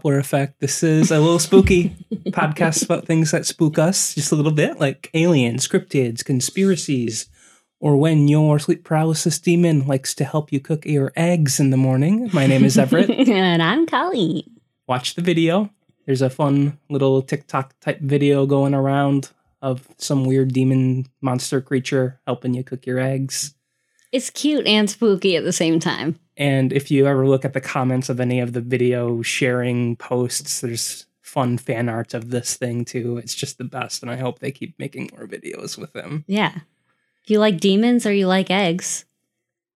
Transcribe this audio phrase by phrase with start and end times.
[0.00, 0.60] Doppler effect.
[0.60, 1.90] This is a little spooky
[2.28, 7.28] podcast about things that spook us just a little bit, like aliens, cryptids, conspiracies,
[7.80, 11.76] or when your sleep paralysis demon likes to help you cook your eggs in the
[11.76, 12.30] morning.
[12.32, 13.10] My name is Everett.
[13.28, 14.60] and I'm Colleen.
[14.86, 15.70] Watch the video.
[16.06, 19.30] There's a fun little TikTok type video going around
[19.62, 23.54] of some weird demon monster creature helping you cook your eggs.
[24.12, 26.18] It's cute and spooky at the same time.
[26.36, 30.60] And if you ever look at the comments of any of the video sharing posts,
[30.60, 33.18] there's fun fan art of this thing too.
[33.18, 36.24] It's just the best, and I hope they keep making more videos with them.
[36.26, 36.54] Yeah.
[37.22, 39.04] If you like demons or you like eggs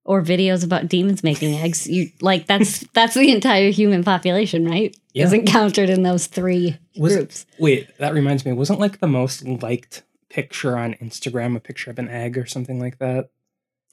[0.05, 4.97] or videos about demons making eggs, you like that's that's the entire human population, right?
[5.13, 5.27] Yeah.
[5.27, 7.47] Is encountered in those three Was groups.
[7.59, 12.01] Wait, that reminds me, wasn't like the most liked picture on Instagram a picture of
[12.01, 13.31] an egg or something like that?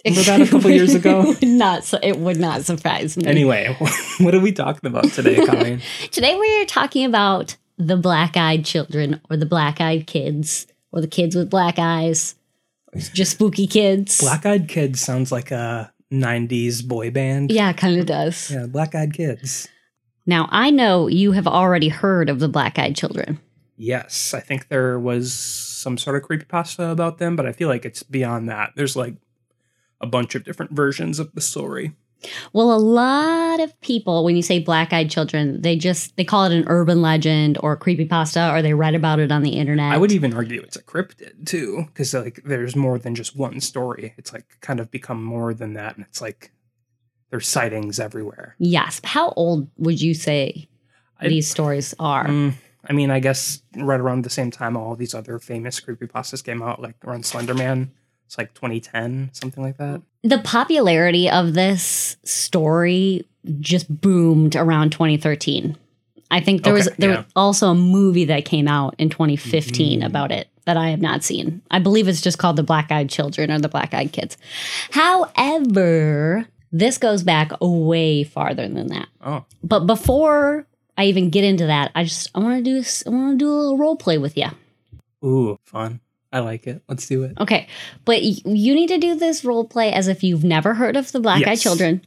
[0.06, 1.22] Remember that a couple years ago?
[1.42, 3.26] It would not su- it would not surprise me.
[3.26, 3.76] Anyway,
[4.20, 5.82] what are we talking about today, Colleen?
[6.12, 11.50] Today we're talking about the black-eyed children or the black-eyed kids or the kids with
[11.50, 12.36] black eyes.
[13.14, 14.20] Just spooky kids.
[14.20, 17.50] Black Eyed Kids sounds like a 90s boy band.
[17.50, 18.52] Yeah, kind of does.
[18.52, 19.70] Yeah, Black Eyed Kids.
[20.26, 23.40] Now, I know you have already heard of the black eyed children.
[23.78, 27.86] Yes, I think there was some sort of creepypasta about them, but I feel like
[27.86, 28.74] it's beyond that.
[28.76, 29.16] There's like
[30.02, 31.94] a bunch of different versions of the story.
[32.54, 36.46] Well, a lot of people, when you say black eyed children, they just they call
[36.46, 39.92] it an urban legend or creepypasta or they read about it on the internet.
[39.92, 43.60] I would even argue it's a cryptid too, because like there's more than just one
[43.60, 44.14] story.
[44.18, 46.52] It's like kind of become more than that, and it's like
[47.32, 48.56] there's sightings everywhere.
[48.60, 49.02] Yes.
[49.04, 50.68] How old would you say
[51.20, 52.28] I- these stories are?
[52.28, 52.54] Mm,
[52.88, 56.62] I mean, I guess right around the same time all these other famous creepypastas came
[56.62, 57.90] out, like around Slenderman.
[58.32, 60.02] It's like 2010, something like that.
[60.24, 63.26] The popularity of this story
[63.60, 65.76] just boomed around 2013.
[66.34, 67.16] I think there was there yeah.
[67.18, 70.06] was also a movie that came out in 2015 Mhm.
[70.06, 71.62] about it that I have not seen.
[71.72, 74.38] I believe it's just called The Black Eyed Children or The Black Eyed Kids.
[74.92, 79.10] However, this goes back way farther than that.
[79.22, 80.66] Oh, But before
[80.98, 83.52] I even get into that, I just I want to do I want to do
[83.52, 84.48] a little role play with you.
[85.22, 86.00] ooh, fun.
[86.32, 86.82] I like it.
[86.88, 87.34] Let's do it.
[87.40, 87.68] Okay,
[88.06, 91.20] but you need to do this role play as if you've never heard of the
[91.20, 91.62] Black Eyed Yes.
[91.64, 92.02] Children.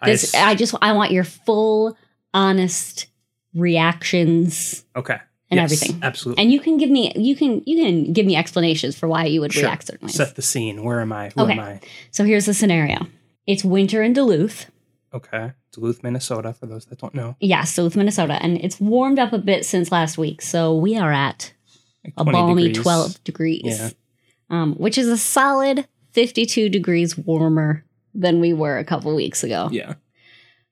[0.00, 1.96] I This s- I just I want your full,
[2.34, 3.06] honest
[3.54, 5.18] reactions, okay.
[5.50, 6.00] and Yes, everything.
[6.02, 6.42] Absolutely.
[6.42, 9.40] and you can give me you can you can give me explanations for why you
[9.40, 9.64] would Sure.
[9.64, 10.14] react certain ways.
[10.14, 10.82] Set the scene.
[10.84, 11.30] Where am I?
[11.34, 11.52] Who Okay.
[11.52, 11.80] am I?
[12.10, 13.06] So here's the scenario:
[13.46, 14.66] It's winter in Duluth.
[15.14, 15.52] Okay.
[15.72, 17.36] Duluth, Minnesota, for those that don't know.
[17.40, 20.42] Yes, Duluth, Minnesota, and it's warmed up a bit since last week.
[20.42, 21.57] So we are at Like
[22.16, 22.82] a balmy degrees.
[22.82, 23.90] 12 degrees, Yeah.
[24.50, 29.68] um, which is a solid 52 degrees warmer than we were a couple weeks ago.
[29.72, 29.94] Yeah.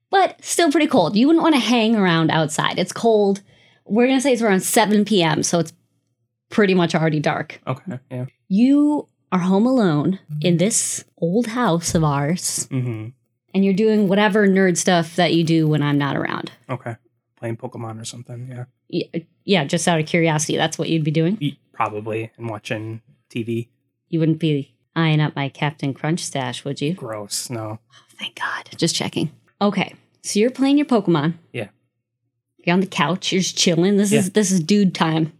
[0.09, 1.15] But still pretty cold.
[1.15, 2.79] You wouldn't want to hang around outside.
[2.79, 3.41] It's cold.
[3.85, 5.73] We're going to say it's around 7 p.m., so it's
[6.49, 7.59] pretty much already dark.
[7.67, 7.99] Okay.
[8.09, 8.25] Yeah.
[8.47, 13.07] You are home alone in this old house of ours, hmm
[13.53, 16.51] and you're doing whatever nerd stuff that you do when I'm not around.
[16.69, 16.95] Okay.
[17.37, 18.49] Playing Pokemon or something.
[18.51, 18.65] Yeah.
[18.89, 21.55] Yeah, just out of curiosity, that's what you'd be doing.
[21.73, 22.31] Probably.
[22.37, 23.67] And watching TV.
[24.09, 26.93] You wouldn't be eyeing up my Captain Crunch stash, would you?
[26.93, 27.49] Gross.
[27.49, 27.79] No.
[27.93, 28.69] Oh, thank God.
[28.77, 29.31] Just checking.
[29.61, 29.93] Okay.
[30.23, 31.33] So you're playing your Pokemon.
[31.53, 31.67] Yeah.
[32.63, 33.95] You're on the couch, you're just chilling.
[33.97, 35.31] This is this is dude time.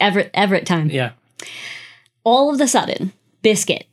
[0.00, 0.88] Everett Everett time.
[0.88, 1.12] Yeah.
[2.24, 3.84] All of a sudden, Biscuit,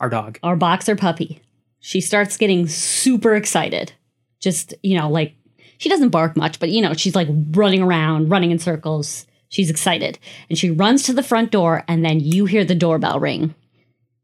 [0.00, 0.38] Our dog.
[0.42, 1.40] our boxer puppy,
[1.80, 3.92] she starts getting super excited.
[4.40, 5.34] Just, you know, like
[5.78, 9.26] she doesn't bark much, but you know, she's like running around, running in circles.
[9.48, 10.18] She's excited.
[10.50, 13.54] And she runs to the front door, and then you hear the doorbell ring.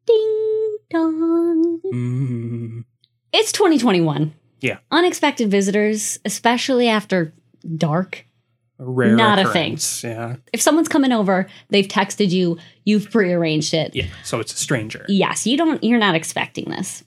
[0.06, 1.80] Ding dong.
[1.92, 2.84] Mm.
[3.32, 4.34] It's 2021.
[4.60, 4.78] Yeah.
[4.90, 7.32] Unexpected visitors, especially after
[7.76, 8.26] dark.
[8.78, 9.78] A rare Not a thing.
[10.02, 10.36] Yeah.
[10.52, 13.94] If someone's coming over, they've texted you, you've prearranged it.
[13.94, 14.06] Yeah.
[14.24, 15.06] So it's a stranger.
[15.08, 17.04] Yes, you don't you're not expecting this.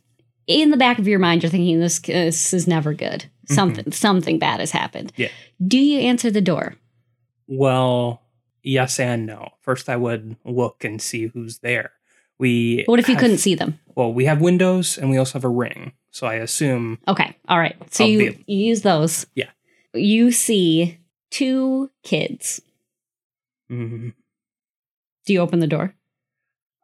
[0.48, 3.26] In the back of your mind you're thinking this, this is never good.
[3.50, 5.12] Something something bad has happened.
[5.14, 5.22] Mm-hmm.
[5.24, 5.28] Yeah.
[5.66, 6.76] Do you answer the door?
[7.48, 8.22] Well,
[8.64, 9.50] yes and no.
[9.62, 11.92] First, I would look and see who's there.
[12.40, 12.84] We.
[12.88, 13.80] What if you have- couldn't see them?
[13.96, 15.94] Well, we have windows and we also have a ring.
[16.12, 17.00] So I assume.
[17.08, 17.36] Okay.
[17.48, 17.76] All right.
[17.94, 19.26] So I'll you, you use those.
[19.36, 19.50] Yeah.
[19.94, 21.00] You see
[21.32, 22.62] two kids.
[23.72, 24.14] mm,
[25.26, 25.94] Do you open the door?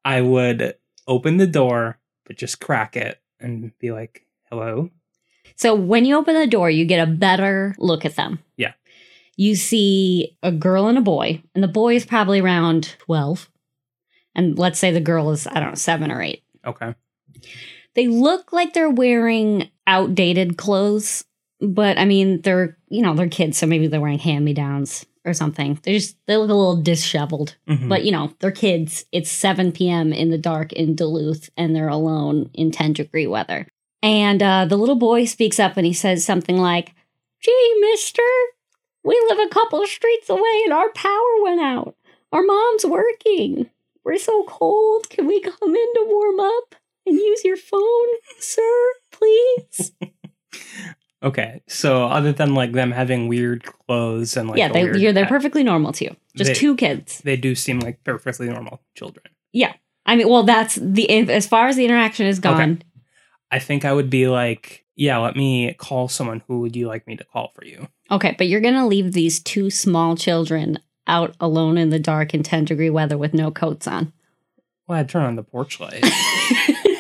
[0.06, 0.75] I would
[1.07, 4.90] open the door, but just crack it and be like, hello.
[5.56, 8.40] So when you open the door, you get a better look at them.
[8.57, 8.74] Yeah.
[9.36, 13.50] You see a girl and a boy, and the boy is probably around 12.
[14.36, 16.44] And let's say the girl is, I don't know, seven or eight.
[16.66, 16.95] Okay.
[17.95, 21.25] They look like they're wearing outdated clothes,
[21.60, 25.06] but I mean, they're you know they're kids, so maybe they're wearing hand me downs
[25.25, 25.80] or something.
[25.84, 27.90] They just they look a little disheveled, Mhm.
[27.90, 29.06] but you know they're kids.
[29.12, 30.12] It's 7 p.m.
[30.14, 33.68] in the dark in Duluth, and they're alone in 10 degree weather.
[34.02, 36.94] And uh, the little boy speaks up and he says something like,
[37.42, 38.22] "Gee, Mister,
[39.04, 41.96] we live a couple of streets away, and our power went out.
[42.31, 43.69] Our mom's working.
[44.04, 45.10] We're so cold.
[45.10, 48.08] Can we come in to warm up and use your phone,
[48.40, 49.94] sir, please?"
[51.24, 55.24] Okay, so other than like them having weird clothes and like yeah, they, you're, they're
[55.24, 56.16] hat, perfectly normal to you.
[56.36, 57.20] Just They- two kids.
[57.24, 59.25] they do seem like perfectly normal children.
[59.54, 59.74] Yeah,
[60.06, 62.81] I mean, well, that's the if, as far as the interaction is gone.
[63.52, 66.42] I think I would be like, yeah, let me call someone.
[66.48, 67.88] Who would you like me to call for you?
[68.12, 68.36] Okay.
[68.38, 72.66] but you're gonna leave these two small children out alone in the dark in 10
[72.66, 74.12] degree weather with no coats on.
[74.88, 76.04] Well, I'd turn on the porch light.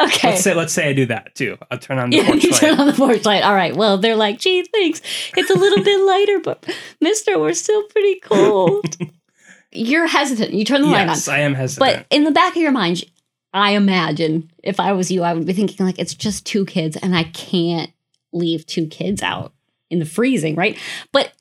[0.06, 0.30] okay.
[0.30, 1.58] Let's say let's say I do that too.
[1.70, 2.80] I'll turn on the Yeah, porch you turn light.
[2.80, 3.42] on the porch light.
[3.42, 3.74] All right.
[3.76, 5.00] Well, they're like, gee, thanks.
[5.36, 6.64] It's a little bit lighter, but
[7.00, 8.96] Mister, we're still pretty cold.
[9.72, 10.52] You're hesitant.
[10.52, 11.08] You turn the light on.
[11.08, 12.06] yes, I am hesitant.
[12.08, 13.04] But in the back of your mind,
[13.52, 16.96] I imagine if I was you, I would be thinking like it's just two kids
[16.96, 17.90] and I can't
[18.32, 19.52] leave two kids out
[19.88, 20.76] in the freezing, right?
[21.12, 21.32] But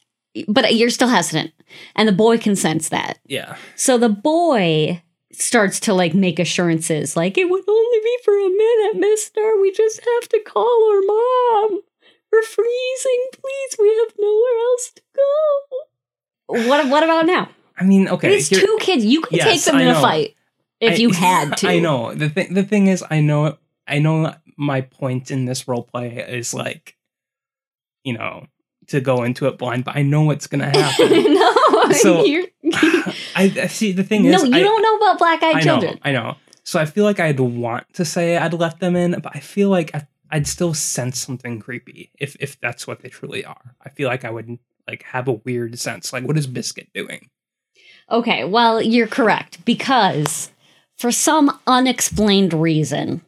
[0.48, 1.52] but you're still hesitant.
[1.96, 3.18] And the boy can sense that.
[3.26, 8.34] yeah, So the boy starts to like make assurances like it would only be for
[8.34, 9.60] a minute, mister.
[9.62, 11.82] We just have to call our mom.
[12.32, 13.26] We're freezing.
[13.34, 16.68] Please, we have nowhere else to go.
[16.68, 17.50] What what about now?
[17.78, 18.36] I mean, okay.
[18.38, 19.06] it's two kids.
[19.06, 20.36] You can Yes, take them I in a fight
[20.80, 21.70] if I- you had to.
[21.70, 22.54] I know the thing.
[22.54, 23.58] The thing is, I know.
[23.88, 26.96] I know my point in this role play is like,
[28.04, 28.46] you know,
[28.88, 31.34] to go into it blind, but I know what's gonna happen.
[31.34, 32.46] no, So, you're,
[33.40, 33.92] I, I see.
[33.92, 36.00] The thing no, is, you I, don't know about black eyed I know, children.
[36.04, 36.36] I know.
[36.64, 39.70] So I feel like I'd want to say I'd left them in, but I feel
[39.70, 43.76] like I, I'd still sense something creepy if if that's what they truly are.
[43.82, 46.14] I feel like I would like have a weird sense.
[46.14, 47.30] Like, what is Biscuit doing?
[48.12, 50.52] Okay, well, you're correct because
[50.98, 53.22] for some unexplained reason,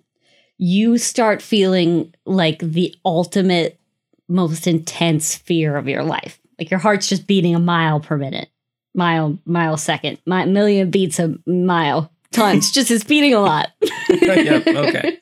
[0.58, 3.80] you start feeling like the ultimate,
[4.28, 6.40] most intense fear of your life.
[6.60, 8.50] Like your heart's just beating a mile per minute,
[8.94, 12.72] mile, mile second, mi- million beats a mile, tons.
[12.72, 13.70] just is beating a lot.
[14.10, 15.18] Yep, okay.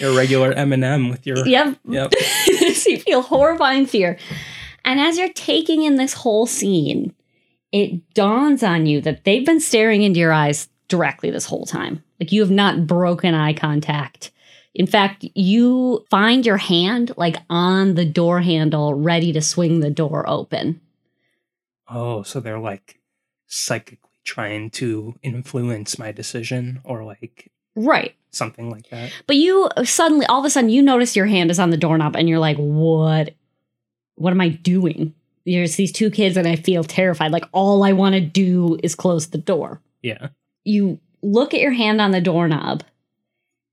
[0.00, 1.78] Your regular Eminem with your Yep.
[1.88, 2.14] yep.
[2.74, 4.18] so you feel horrifying fear.
[4.84, 7.14] And as you're taking in this whole scene,
[7.72, 12.02] it dawns on you that they've been staring into your eyes directly this whole time.
[12.20, 14.30] Like you have not broken eye contact.
[14.74, 19.90] In fact, you find your hand like on the door handle, ready to swing the
[19.90, 20.80] door open.
[21.88, 23.00] Oh, so they're like
[23.46, 28.14] psychically trying to influence my decision or like Right.
[28.30, 29.12] something like that.
[29.26, 31.76] But you uh, suddenly, all of a sudden, you notice your hand is on the
[31.76, 33.34] doorknob and you're like, what?
[34.16, 35.14] What am I doing?
[35.44, 37.32] There's these two kids and I feel terrified.
[37.32, 39.82] Like all I want to do is close the door.
[40.02, 40.28] Yeah.
[40.64, 42.82] You look at your hand on the doorknob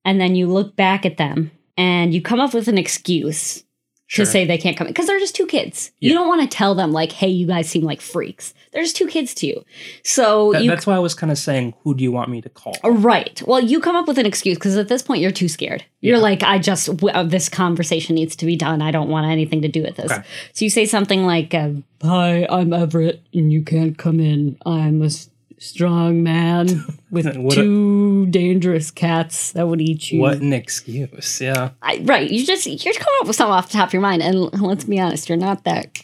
[0.03, 3.63] and then you look back at them and you come up with an excuse
[4.11, 4.25] Sure.
[4.25, 5.91] to say they can't come in because they're just two kids.
[6.01, 8.53] You don't want to tell them, like, hey, you guys seem like freaks.
[8.73, 9.63] They're just two kids to you.
[10.03, 12.41] So That- you that's why I was kind of saying, who do you want me
[12.41, 12.75] to call?
[12.83, 13.41] Right.
[13.47, 15.85] Well, you come up with an excuse because at this point you're too scared.
[16.01, 16.23] You're Yeah.
[16.23, 18.81] like, I just w- uh, this conversation needs to be done.
[18.81, 20.11] I don't want anything to do with this.
[20.11, 20.21] Okay.
[20.51, 21.69] So you say something like, uh,
[22.03, 24.57] "Hi, I'm Everett, and you can't come in.
[24.65, 25.29] I'm a s-
[25.61, 26.67] strong man
[27.11, 31.39] with What a- two dangerous cats that would eat you." What an excuse.
[31.39, 31.71] Yeah.
[31.81, 32.29] I, right.
[32.29, 34.83] You just you're coming up with something off the top of your mind, and let's
[34.85, 36.01] be honest, you're not that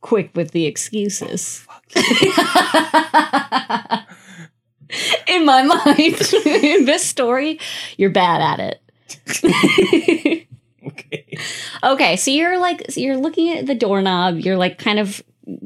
[0.00, 1.66] quick with the excuses.
[5.26, 7.58] In my mind, in this story,
[7.96, 10.46] you're bad at it.
[10.86, 11.26] Okay.
[11.82, 15.22] okay, so you're like so you're looking at the doorknob, you're like kind of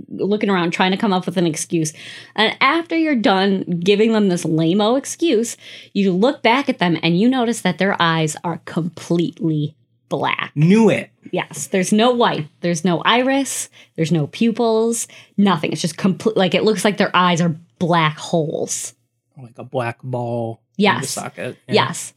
[0.08, 1.92] looking around trying to come up with an excuse.
[2.35, 5.56] And after you're done giving them this lame-o excuse,
[5.92, 9.76] you look back at them and you notice that their eyes are completely
[10.08, 10.52] black.
[10.54, 11.11] Knew it.
[11.30, 12.49] Yes, there's no white.
[12.61, 13.68] There's no iris.
[13.97, 15.06] There's no pupils.
[15.37, 15.73] Nothing.
[15.73, 16.37] It's just complete.
[16.37, 18.94] Like it looks like their eyes are black holes.
[19.37, 21.11] Like a black ball in the Yes.
[21.11, 21.56] socket.
[21.68, 21.75] Yeah.
[21.75, 22.14] Yes.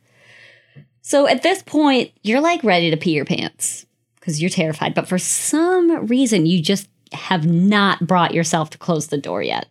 [1.02, 3.86] So at this point, you're like ready to pee your pants
[4.20, 4.94] because you're terrified.
[4.94, 9.68] But for some reason, you just have not brought yourself to close the door yet.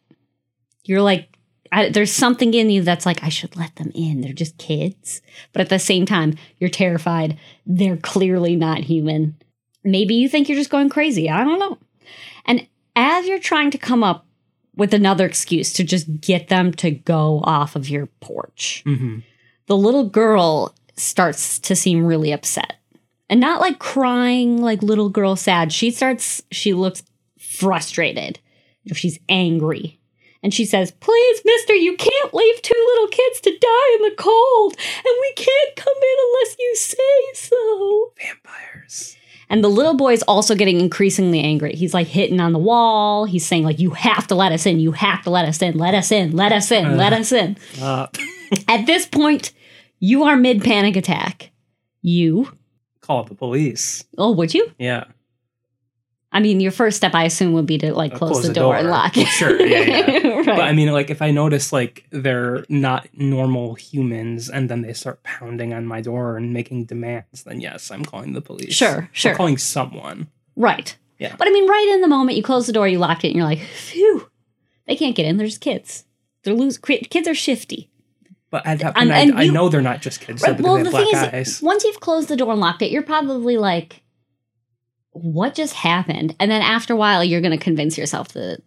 [0.85, 1.29] You're like,
[1.73, 4.21] I, there's something in you that's like, I should let them in.
[4.21, 5.23] They're just kids.
[5.53, 7.39] But at the same time, you're terrified.
[7.65, 9.37] They're clearly not human.
[9.85, 11.31] Maybe you think you're just going crazy.
[11.31, 11.79] I don't know.
[12.45, 12.67] And
[12.97, 14.27] as you're trying to come up
[14.75, 19.21] with another excuse to just get them to go off of your porch, hmm
[19.67, 22.75] the little girl starts to seem really upset.
[23.29, 25.73] and not like crying like little girl sad.
[25.73, 27.05] She starts, she looks
[27.51, 28.39] frustrated.
[28.95, 29.99] She's angry.
[30.43, 34.15] And she says, Please, mister, you can't leave two little kids to die in the
[34.17, 34.75] cold.
[34.79, 38.13] And we can't come in unless you say so.
[38.19, 39.17] Vampires.
[39.51, 41.75] And the little boy is also getting increasingly angry.
[41.75, 43.25] He's like hitting on the wall.
[43.25, 44.79] He's saying, like, you have to let us in.
[44.79, 45.77] You have to let us in.
[45.77, 46.33] Let us in.
[46.37, 46.97] Let us in.
[46.97, 47.57] Let us in.
[47.83, 48.07] Uh,
[48.69, 49.53] At this point,
[49.99, 51.51] you are mid panic attack.
[52.01, 52.51] You.
[53.01, 54.05] call the police.
[54.17, 54.73] Oh, would you?
[54.79, 55.05] Yeah.
[56.33, 58.77] I mean, your first step, I assume, would be to like Uh, close, the, door,
[58.77, 59.27] and lock it.
[59.27, 60.29] sure, yeah, yeah.
[60.37, 60.47] right.
[60.47, 64.93] But I mean, like, if I notice like they're not normal humans, and then they
[64.93, 68.73] start pounding on my door and making demands, then yes, I'm calling the police.
[68.75, 69.33] Sure, sure.
[69.33, 70.29] I'm calling someone.
[70.57, 70.97] right.
[71.19, 71.35] Yeah.
[71.37, 73.37] But I mean, right in the moment you close the door, you locked it, and
[73.37, 74.31] you're like, phew,
[74.87, 75.37] they can't get in.
[75.37, 76.05] They're just kids.
[76.45, 76.79] They're lose.
[76.79, 77.91] Kids are shifty.
[78.51, 80.43] But that And- I, and I you- know they're not just kids.
[80.43, 80.59] Right.
[80.59, 83.59] Well, the thing black is, once you've closed the door and locked it, you're probably
[83.59, 84.03] like,
[85.13, 86.35] what just happened?
[86.39, 88.63] And then after a while, you're going to convince yourself that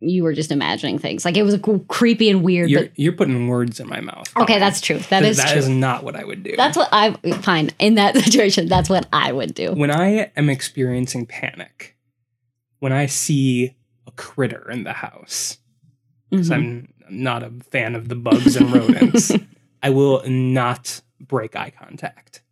[0.00, 1.24] you were just imagining things.
[1.24, 2.68] Like it was creepy and weird.
[2.70, 4.26] You're, but you're putting words in my mouth.
[4.36, 4.98] okay, that's true.
[5.10, 5.58] That is That true.
[5.58, 6.54] is not what I would do.
[6.56, 8.68] that's what I fine in that situation.
[8.68, 9.72] That's what I would do.
[9.72, 11.96] when I am experiencing panic,
[12.80, 13.74] when I see
[14.06, 15.58] a critter in the house,
[16.30, 16.54] because Mhm.
[16.54, 19.32] I'm not a fan of the bugs and rodents,
[19.82, 22.42] I will not break eye contact.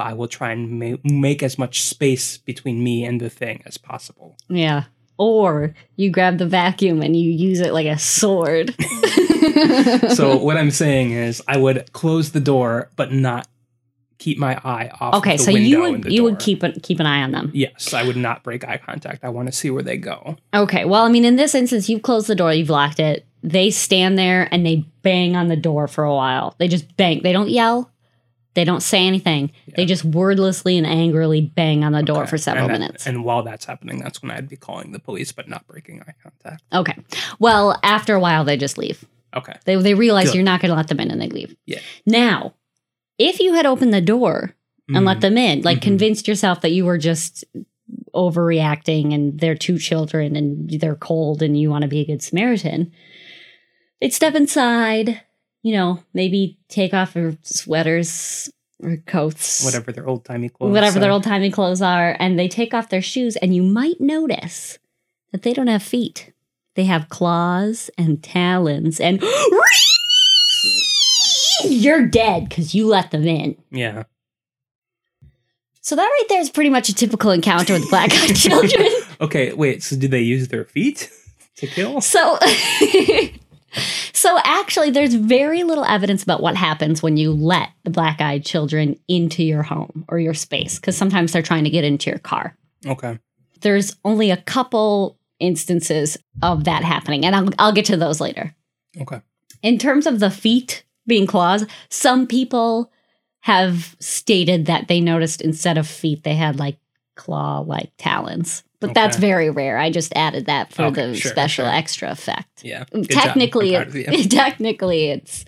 [0.00, 3.62] But I will try and ma- make as much space between me and the thing
[3.66, 4.34] as possible.
[4.48, 4.84] Yeah.
[5.18, 8.74] Or you grab the vacuum and you use it like a sword.
[10.14, 13.46] So what I'm saying is, I would close the door, but not
[14.16, 15.16] keep my eye off.
[15.16, 17.50] okay, the so you would you would keep keep an eye on them.
[17.52, 19.22] Yes, I would not break eye contact.
[19.22, 20.36] I want to see where they go.
[20.54, 20.86] Okay.
[20.86, 23.26] Well, I mean, in this instance, you've closed the door, you've locked it.
[23.42, 26.54] They stand there and they bang on the door for a while.
[26.58, 27.20] They just bang.
[27.22, 27.90] They don't yell.
[28.54, 29.52] They don't say anything.
[29.76, 32.30] They just wordlessly and angrily bang on the door Okay.
[32.30, 33.06] for several and that- minutes.
[33.06, 36.14] and while that's happening, that's when I'd be calling the police, but not breaking eye
[36.22, 36.62] contact.
[36.72, 36.96] okay.
[37.38, 39.04] Well, after a while, they just leave.
[39.36, 39.54] Okay.
[39.64, 40.34] They, they realize Good.
[40.34, 41.54] you're not going to let them in and they leave.
[41.64, 41.78] Yeah.
[42.06, 42.54] Now,
[43.18, 44.54] if you had opened the door
[44.92, 45.20] and let Mhm.
[45.20, 45.82] them in, like Mhm.
[45.82, 47.44] convinced yourself that you were just
[48.14, 52.22] overreacting and they're two children and they're cold and you want to be a good
[52.22, 52.90] Samaritan,
[54.00, 55.20] they'd step inside,
[55.62, 58.50] you know, maybe take off their sweaters
[58.82, 60.72] or coats, whatever their old timey clothes.
[60.72, 64.00] whatever their old timey clothes are, and they take off their shoes, and you might
[64.00, 64.78] notice
[65.32, 66.32] that they don't have feet.
[66.76, 69.22] They have claws and talons, and
[71.64, 73.56] you're dead because you let them in.
[73.70, 74.04] Yeah.
[75.82, 78.86] So that right there is pretty much a typical encounter with black eyed children.
[79.20, 79.52] Okay.
[79.52, 79.82] Wait.
[79.82, 81.10] So do they use their feet
[81.56, 82.00] to kill?
[82.00, 82.38] So,
[84.20, 88.44] so actually, there's very little evidence about what happens when you let the black eyed
[88.44, 92.18] children into your home or your space, because sometimes they're trying to get into your
[92.18, 92.54] car.
[92.86, 93.18] Okay.
[93.62, 98.54] There's only a couple instances of that happening, and I'll, I'll get to those later.
[99.00, 99.22] Okay.
[99.62, 102.92] In terms of the feet being claws, some people
[103.40, 106.76] have stated that they noticed instead of feet, they had like
[107.20, 108.64] claw like talons.
[108.80, 109.76] But that's very rare.
[109.76, 111.74] I just added that for Okay, the sure, special sure.
[111.74, 112.64] extra effect.
[112.64, 112.84] Yeah.
[112.90, 114.04] Good technically, I'm proud of you.
[114.08, 115.44] it, technically, it's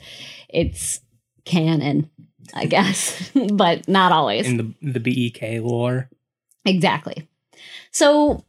[0.50, 1.00] it's
[1.46, 2.10] canon,
[2.52, 4.46] I guess, but not always.
[4.46, 6.10] in the the BEK lore.
[6.66, 7.26] Exactly.
[7.90, 8.44] So,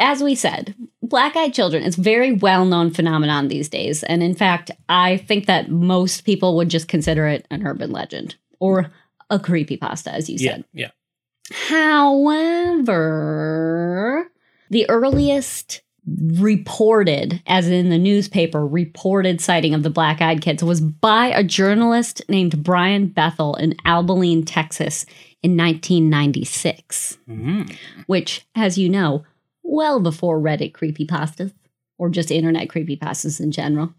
[0.00, 4.70] as we said, black-eyed children is a very well-known phenomenon these days, and in fact,
[4.88, 8.90] I think that most people would just consider it an urban legend or
[9.30, 10.50] a creepypasta, as you Yeah.
[10.56, 10.64] said.
[10.74, 10.90] Yeah.
[13.04, 14.30] However,
[14.70, 20.80] the earliest reported, as in the newspaper, reported sighting of the black eyed kids was
[20.80, 25.06] by a journalist named Brian Bethel in Abilene, Texas
[25.42, 27.74] in 1996, Mm.
[28.06, 29.24] which, as you know,
[29.62, 31.52] well before Reddit creepypastas
[31.98, 33.94] or just internet creepypastas in general.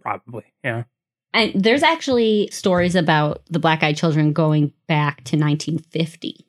[0.00, 0.44] Probably.
[0.64, 0.84] Yeah.
[1.32, 6.44] And there's actually stories about the black eyed children going back to 1950.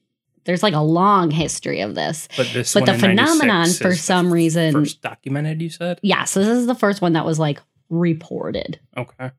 [0.46, 2.28] There's like a long history of this.
[2.38, 2.74] But this.
[2.74, 5.62] But the phenomenon, for is the some reason- first documented.
[5.62, 6.00] You said.
[6.02, 7.60] Yeah, so this is the first one that was like
[7.90, 8.80] reported.
[8.96, 9.32] Okay.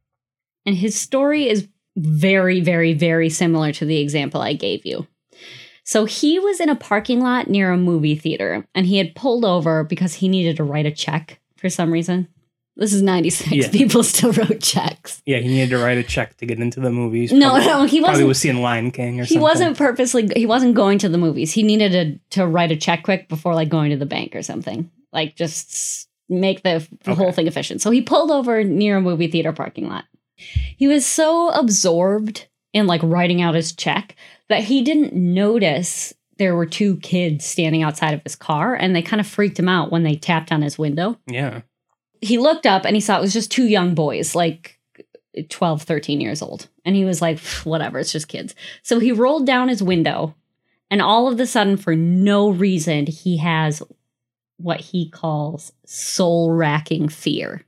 [0.64, 5.06] And his story is very, very, very similar to the example I gave you.
[5.84, 9.44] So he was in a parking lot near a movie theater and he had pulled
[9.44, 12.26] over because he needed to write a check for some reason.
[12.76, 13.52] This is 96.
[13.52, 13.70] Yeah.
[13.70, 15.22] People still wrote checks.
[15.24, 17.32] Yeah, he needed to write a check to get into the movies.
[17.32, 18.04] No, Probably- no, he wasn't.
[18.04, 19.38] Probably was seeing Lion King or he something.
[19.38, 22.76] He wasn't purposely he wasn't going to the movies he needed to, to write a
[22.76, 27.14] check quick before like going to the bank or something like just make the, the
[27.14, 30.04] whole thing efficient so he pulled over near a movie theater parking lot
[30.76, 34.16] he was so absorbed in like writing out his check
[34.48, 39.02] that he didn't notice there were two kids standing outside of his car and they
[39.02, 41.16] kind of freaked him out when they tapped on his window.
[41.26, 41.62] Yeah.
[42.20, 44.78] He looked up and he saw it was just two young boys, like
[45.48, 46.68] 12, 13 years old.
[46.84, 48.54] And he was like, whatever, it's just kids.
[48.82, 50.34] So he rolled down his window
[50.90, 53.82] and all of a sudden, for no reason, he has
[54.58, 57.62] what he calls soul racking fear.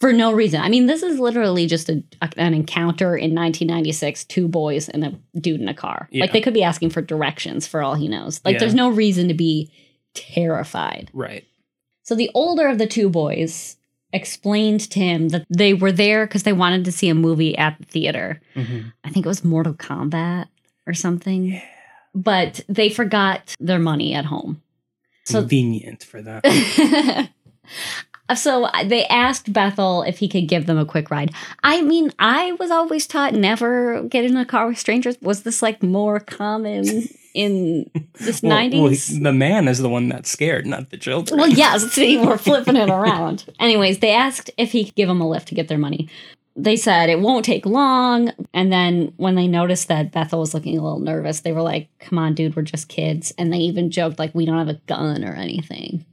[0.00, 0.60] For no reason.
[0.60, 2.02] I mean, this is literally just a,
[2.36, 6.08] an encounter in 1996, two boys and a dude in a car.
[6.10, 6.22] Yeah.
[6.22, 8.40] Like they could be asking for directions for all he knows.
[8.44, 8.58] Like Yeah.
[8.60, 9.70] there's no reason to be
[10.14, 11.10] terrified.
[11.12, 11.44] Right.
[12.02, 13.76] So the older of the two boys
[14.12, 17.78] explained to him that they were there because they wanted to see a movie at
[17.78, 18.40] the theater.
[18.54, 20.48] hmm I think it was Mortal Kombat
[20.86, 21.60] or something.
[22.14, 24.62] But they forgot their money at home.
[25.24, 27.30] So Convenient for that.
[28.36, 31.32] so they asked Bethel if he could give them a quick ride.
[31.62, 35.16] I mean, I was always taught never get in a car with strangers.
[35.22, 39.08] Was this like more common in this Well- well, 90s?
[39.10, 41.38] he- the man is the one that's scared, not the children.
[41.40, 43.44] Well, yes, see, we're flipping it around.
[43.60, 46.08] Anyways, they asked if he could give them a lift to get their money.
[46.54, 48.30] They said it won't take long.
[48.52, 51.88] And then when they noticed that Bethel was looking a little nervous, they were like,
[51.98, 53.32] come on, dude, we're just kids.
[53.38, 56.04] And they even joked, like, we don't have a gun or anything.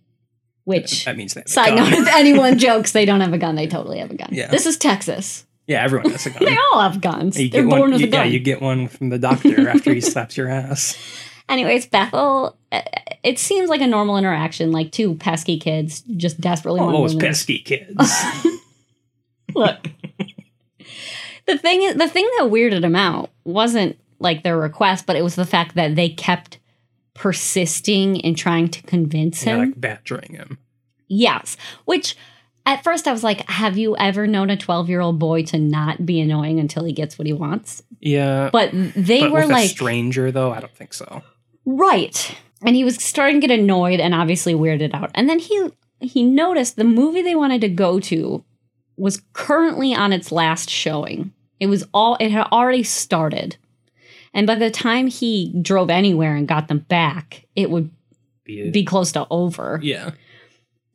[0.64, 1.50] Which, that means that.
[1.50, 4.30] side note, if anyone jokes they don't have a gun, they totally have a gun.
[4.32, 4.48] Yeah.
[4.50, 5.46] This is Texas.
[5.70, 6.44] Yeah, everyone has a gun.
[6.46, 7.40] They all have guns.
[7.40, 8.26] You They're born one, with you- a gun.
[8.28, 10.98] Yeah, you get one from the doctor after he slaps your ass.
[11.48, 12.82] Anyways, Bethel, uh,
[13.24, 17.60] it seems like a normal interaction, like two pesky kids just desperately Oh, those pesky
[17.66, 18.24] kids.
[19.55, 19.88] Look.
[21.48, 25.24] the thing is the thing that weirded him out wasn't like their request, but it
[25.24, 26.60] was the fact that they kept
[27.14, 29.60] persisting in trying to convince yeah, him.
[29.60, 30.58] like badgering him.
[31.08, 31.58] yes.
[31.86, 32.16] Which
[32.65, 35.57] at first I was like, have you ever known a 12 year old boy to
[35.57, 37.81] not be annoying until he gets what he wants?
[38.00, 41.22] Yeah, But they but were like, a stranger though, I don't think so.
[41.65, 42.35] right.
[42.65, 45.11] And he was starting to get annoyed and obviously weirded out.
[45.15, 45.69] And then he
[46.01, 48.43] he noticed the movie they wanted to go to
[48.98, 51.31] was currently on its last showing.
[51.59, 53.55] It was all it had already started.
[54.33, 57.89] And by the time he drove anywhere and got them back, it would
[58.45, 59.79] Be, be close to over.
[59.81, 60.11] yeah,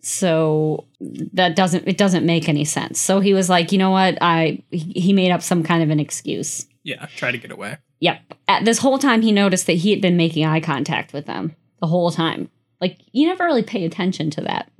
[0.06, 0.86] So
[1.32, 3.00] that doesn't it doesn't make any sense.
[3.00, 4.18] So he was like, "You know what?
[4.20, 7.06] I he made up some kind of an excuse." yeah.
[7.16, 7.78] Try to get away.
[8.00, 8.20] Yep.
[8.46, 11.56] At this whole time he noticed that he had been making eye contact with them
[11.80, 12.50] the whole time.
[12.80, 14.70] Like you never really pay attention to that.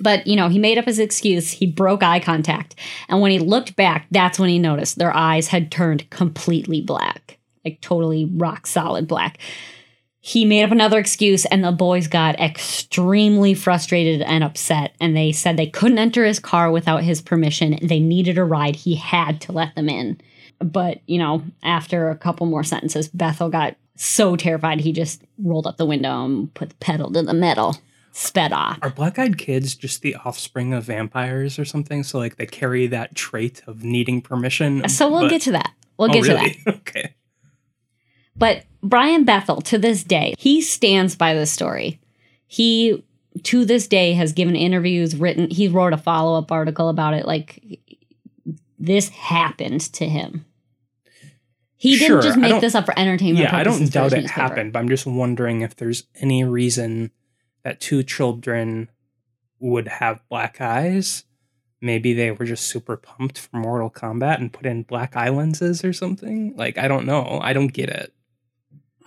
[0.00, 1.50] But, you know, he made up his excuse.
[1.50, 2.76] He broke eye contact.
[3.08, 7.38] And when he looked back, that's when he noticed their eyes had turned completely black.
[7.64, 9.38] Like totally rock solid black.
[10.28, 15.32] He made up another excuse and the boys got extremely frustrated and upset and they
[15.32, 17.78] said they couldn't enter his car without his permission.
[17.80, 18.76] They needed a ride.
[18.76, 20.20] He had to let them in.
[20.58, 25.66] But, you know, after a couple more sentences, Bethel got so terrified he just rolled
[25.66, 27.78] up the window and put the pedal to the metal,
[28.12, 28.78] sped off.
[28.82, 32.02] Are black-eyed kids just the offspring of vampires or something?
[32.02, 34.86] So like they carry that trait of needing permission.
[34.90, 35.72] So we'll but- get to that.
[35.96, 36.54] We'll oh, get to that.
[36.80, 37.14] okay.
[38.38, 42.00] But Brian Bethel, to this day, he stands by this story.
[42.46, 43.04] He,
[43.42, 47.26] to this day, has given interviews, written, he wrote a follow up article about it.
[47.26, 47.80] Like,
[48.78, 50.44] this happened to him.
[51.76, 53.44] He Sure, didn't just make this up for entertainment.
[53.50, 54.40] Yeah, I don't doubt it newspaper.
[54.40, 57.12] happened, but I'm just wondering if there's any reason
[57.62, 58.90] that two children
[59.60, 61.24] would have black eyes.
[61.80, 65.84] Maybe they were just super pumped for Mortal Kombat and put in black eye lenses
[65.84, 66.56] or something.
[66.56, 67.38] Like I don't know.
[67.40, 68.12] I don't get it.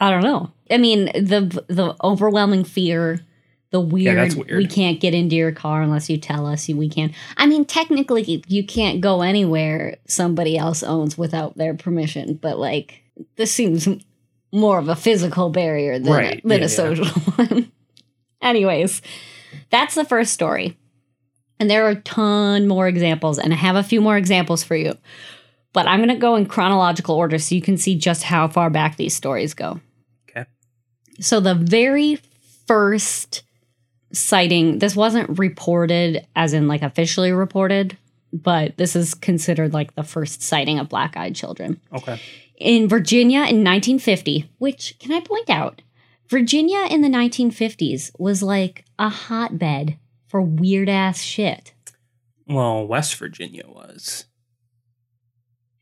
[0.02, 0.52] I don't know.
[0.72, 3.22] I mean, the the overwhelming fear,
[3.70, 4.58] the weird, that's weird.
[4.58, 7.14] we can't get into your car unless you tell us we can.
[7.38, 12.34] I mean, technically, you can't go anywhere somebody else owns without their permission.
[12.34, 13.04] But like,
[13.36, 13.88] this seems
[14.52, 16.68] more of a physical barrier than Right, a, than yeah, a yeah.
[16.68, 17.72] social one.
[18.42, 19.04] Anyways,
[19.70, 20.76] that's the first story,
[21.60, 24.76] and there are a ton more examples, and I have a few more examples for
[24.76, 24.98] you.
[25.74, 28.70] But I'm going to go in chronological order so you can see just how far
[28.72, 29.80] back these stories go.
[31.22, 32.20] So the very
[32.68, 33.44] first
[34.12, 37.98] sighting, this wasn't reported as in like officially reported,
[38.34, 41.80] but this is considered like the first sighting of black eyed children.
[41.94, 42.20] Okay.
[42.58, 45.82] In Virginia in 1950, which can I point out,
[46.30, 51.74] Virginia in the 1950s was like a hotbed for weird ass shit.
[52.48, 54.26] Well, West Virginia was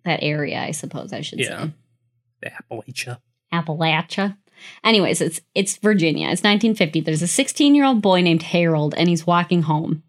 [0.05, 1.65] That area, I suppose I should Yeah.
[1.65, 1.71] say.
[2.41, 3.19] the Appalachia.
[3.53, 4.37] Appalachia.
[4.83, 6.25] Anyways, it's it's Virginia.
[6.29, 7.01] It's 1950.
[7.01, 10.03] There's a 16 year old boy named Harold, and he's walking home.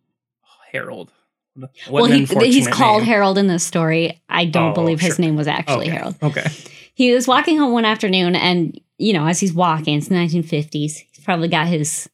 [0.72, 1.10] Harold.
[1.54, 3.08] What well, he, he's called name.
[3.08, 4.22] Harold in this story.
[4.28, 5.24] I don't Oh, believe his sure.
[5.24, 5.96] name was actually okay.
[5.96, 6.14] Harold.
[6.22, 6.46] Okay.
[6.94, 10.70] He was walking home one afternoon, and you know, as he's walking, it's 1950s.
[10.72, 12.08] He's probably got his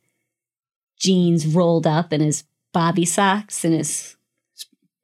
[0.99, 4.17] jeans rolled up and his bobby socks and his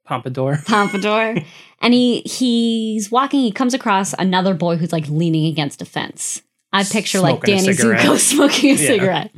[0.05, 0.59] Pompadour.
[0.67, 1.35] pompadour,
[1.81, 3.39] and he he's walking.
[3.39, 6.41] He comes across another boy who's like leaning against a fence.
[6.73, 7.67] I picture like Smoking Danny.
[7.77, 8.87] Zuko smoking a Yeah.
[8.87, 9.31] cigarette.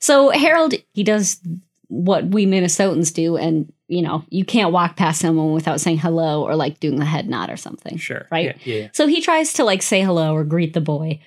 [0.00, 1.40] So Harold, he does
[1.88, 6.42] what we Minnesotans do, and you know, you can't walk past someone without saying hello
[6.44, 7.98] or like doing the head nod or something.
[7.98, 8.26] Sure.
[8.30, 8.56] Right?
[8.64, 8.74] Yeah.
[8.74, 8.88] yeah.
[8.92, 11.20] So he tries to like say hello or greet the boy.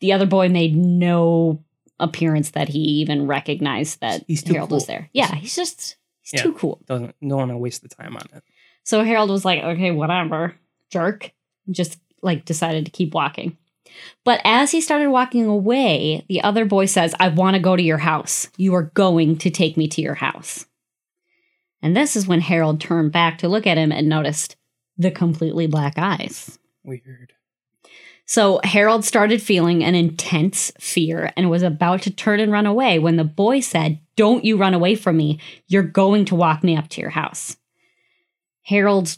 [0.00, 1.62] The other boy made no
[1.98, 5.10] appearance that he even recognized that Harold was there.
[5.12, 6.42] Yeah, he's just he's Yeah.
[6.44, 6.80] too cool.
[6.86, 8.42] Doesn't don't want to waste the time on it.
[8.84, 10.54] So Harold was like, okay, whatever,
[10.90, 11.32] jerk.
[11.70, 13.56] Just like decided to keep walking.
[14.24, 17.82] But as he started walking away, the other boy says, I want to go to
[17.82, 18.48] your house.
[18.56, 20.66] You are going to take me to your house.
[21.82, 24.56] And this is when Harold turned back to look at him and noticed
[24.98, 26.58] the completely black eyes.
[26.84, 27.32] Weird.
[28.26, 32.98] So Harold started feeling an intense fear and was about to turn and run away
[32.98, 35.40] when the boy said, Don't you run away from me.
[35.66, 37.56] You're going to walk me up to your house.
[38.62, 39.16] Harold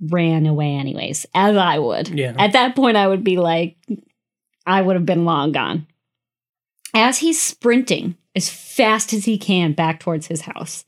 [0.00, 2.08] ran away, anyways, as I would.
[2.08, 2.34] Yeah.
[2.38, 3.76] At that point, I would be like,
[4.66, 5.86] I would have been long gone.
[6.94, 10.84] As he's sprinting as fast as he can back towards his house,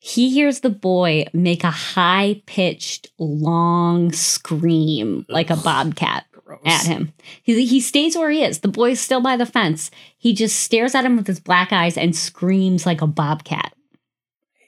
[0.00, 6.60] he hears the boy make a high pitched, long scream like a bobcat Gross.
[6.64, 7.12] at him.
[7.42, 8.60] He, he stays where he is.
[8.60, 9.90] The boy's still by the fence.
[10.16, 13.72] He just stares at him with his black eyes and screams like a bobcat.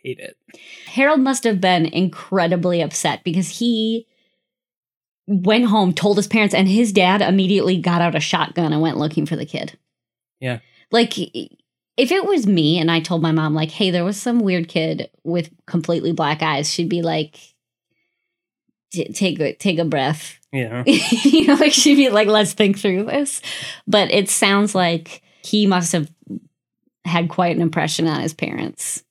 [0.03, 0.37] Hate it.
[0.87, 4.07] Harold must have been incredibly upset because he
[5.29, 8.97] went home, told his parents, and his dad immediately got out a shotgun and went
[8.97, 9.79] looking for the kid.
[10.41, 10.61] Yeah.
[10.91, 14.41] Like, if it was me and I told my mom, like, hey, there was some
[14.41, 17.39] weird kid with completely black eyes, she'd be like,
[18.91, 20.39] take a, take a breath.
[20.51, 20.83] Yeah.
[20.87, 23.43] you know, like she'd be like, let's think through this.
[23.87, 26.11] But it sounds like he must have
[27.05, 29.05] had quite an impression on his parents.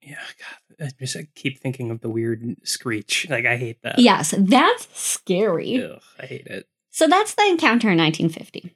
[0.00, 0.14] Yeah.
[0.14, 0.56] God.
[0.82, 3.26] I just keep thinking of the weird screech.
[3.30, 3.98] Like I hate that.
[3.98, 5.82] Yes, that's scary.
[5.82, 6.66] Ugh, I hate it.
[6.90, 8.74] So that's the encounter in 1950.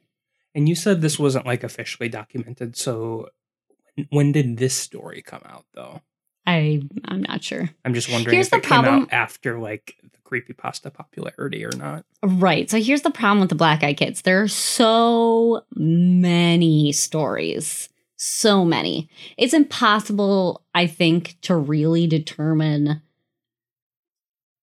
[0.55, 2.75] And you said this wasn't like officially documented.
[2.77, 3.29] So
[4.09, 6.01] when- did this story come out though?
[6.45, 7.69] I I'm not sure.
[7.83, 10.89] I'm just wondering Here's if the it came problem- out after like the creepy pasta
[10.89, 12.05] popularity or not.
[12.23, 12.69] Right.
[12.69, 14.21] So here's the problem with the Black Eyed Kids.
[14.21, 17.89] There are so many stories.
[18.17, 19.09] So many.
[19.37, 23.01] It's impossible, I think, to really determine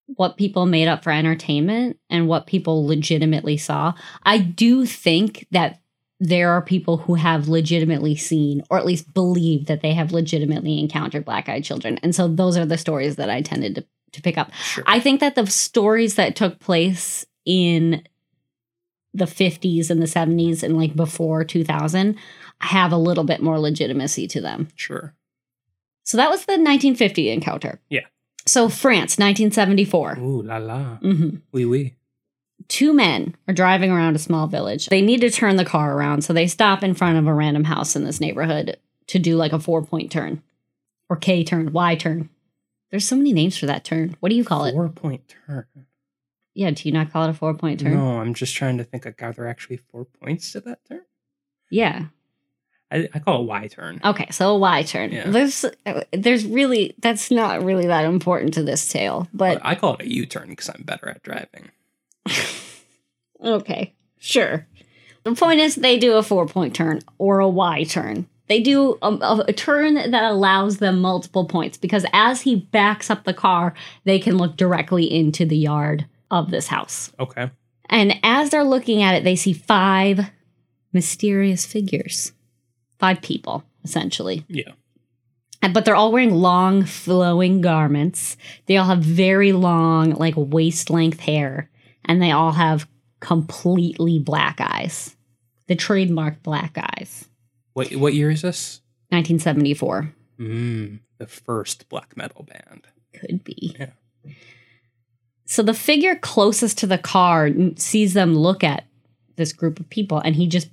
[0.07, 3.95] what people made up for entertainment and what people legitimately saw.
[4.25, 5.81] I do think that
[6.21, 10.79] there are people who have legitimately seen or at least believe that they have legitimately
[10.79, 11.99] encountered black eyed children.
[12.03, 14.53] And so those are the stories that I tended to, to pick up.
[14.55, 14.85] Sure.
[14.87, 18.03] I think that the stories that took place in
[19.12, 22.17] the 50s and the 70s and like before 2000
[22.64, 24.68] have a little bit more legitimacy to them.
[24.77, 25.14] sure.
[26.07, 27.81] So that was the 1950 encounter.
[27.88, 28.03] Yeah.
[28.46, 30.18] So France, 1974.
[30.18, 30.98] Ooh la la.
[30.98, 31.40] Mhm.
[31.53, 31.94] Wee wee.
[32.68, 34.87] Two men are driving around a small village.
[34.87, 37.64] They need to turn the car around, so they stop in front of a random
[37.64, 38.77] house in this neighborhood
[39.09, 40.42] to do like a four point turn
[41.09, 42.29] or K turn, Y turn.
[42.90, 44.16] There's so many names for that turn.
[44.20, 44.72] What do you call it?
[44.72, 45.66] Four point turn.
[46.55, 47.94] Yeah, do you not call it a four point turn?
[47.94, 50.81] No, I'm just trying to think like are there are actually four points to that
[50.88, 51.00] turn?
[51.70, 52.07] Yeah.
[52.95, 54.01] I, I call it Y turn.
[54.05, 55.11] Okay, so a Y turn.
[55.13, 55.29] Yeah.
[55.29, 55.65] There's
[56.13, 60.13] there's really that's not really that important to this tale, but I call it a
[60.13, 61.71] U turn because I'm better at driving.
[63.45, 64.67] okay, sure.
[65.25, 68.27] The point is they do a four point turn or a Y turn.
[68.47, 73.09] They do a, a- a turn that allows them multiple points because as he backs
[73.09, 73.73] up the car,
[74.05, 77.11] they can look directly into the yard of this house.
[77.19, 77.51] Okay.
[77.87, 80.21] And as they're looking at it, they see five
[80.93, 82.33] mysterious figures.
[82.99, 84.45] Five people, essentially.
[84.49, 84.73] Yeah.
[85.73, 88.37] But they're all wearing long, flowing garments.
[88.67, 91.71] They all have very long, like waist length hair.
[92.05, 92.87] And they all have
[93.21, 95.17] completely black eyes.
[95.67, 97.29] The trademark black eyes.
[97.73, 98.83] What what year is this?
[99.09, 100.13] 1974.
[100.39, 102.87] Mm, the first black metal band.
[103.15, 103.77] Could be.
[103.79, 103.91] Yeah.
[105.47, 108.85] So the figure closest to the car sees them look at
[109.37, 110.69] this group of people and he just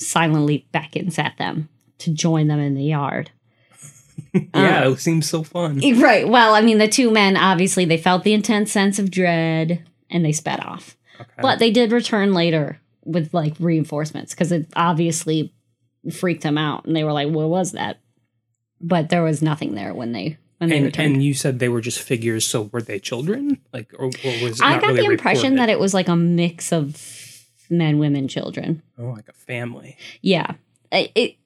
[0.00, 3.30] silently beckons at them to join them in the yard.
[4.34, 5.80] yeah, Uh, it seems so fun.
[6.00, 6.26] Right.
[6.28, 10.24] Well, I mean, the two men obviously they felt the intense sense of dread and
[10.24, 10.96] they sped off.
[11.20, 11.30] Okay.
[11.42, 15.52] But they did return later with like reinforcements because it obviously
[16.12, 17.98] freaked them out and they were like, "What was that?"
[18.80, 21.14] But there was nothing there when they when they And, returned.
[21.14, 23.58] and you said they were just figures, so were they children?
[23.72, 25.58] Like, or, or was it I got really the impression reported?
[25.58, 26.96] that it was like a mix of
[27.70, 28.82] men, women, children.
[28.98, 29.96] oh, like a family.
[30.22, 30.54] Yeah.
[30.92, 31.36] It, it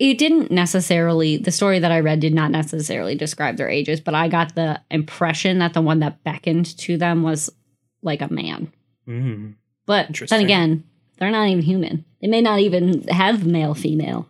[0.00, 4.14] it didn't necessarily the story that I read did not necessarily describe their ages, but
[4.14, 7.48] I got the impression that the one that beckoned to them was
[8.02, 8.72] like a man.
[9.08, 9.54] Mm.
[9.86, 10.84] But then again,
[11.18, 12.04] they're not even human.
[12.20, 14.28] They may not even have male female.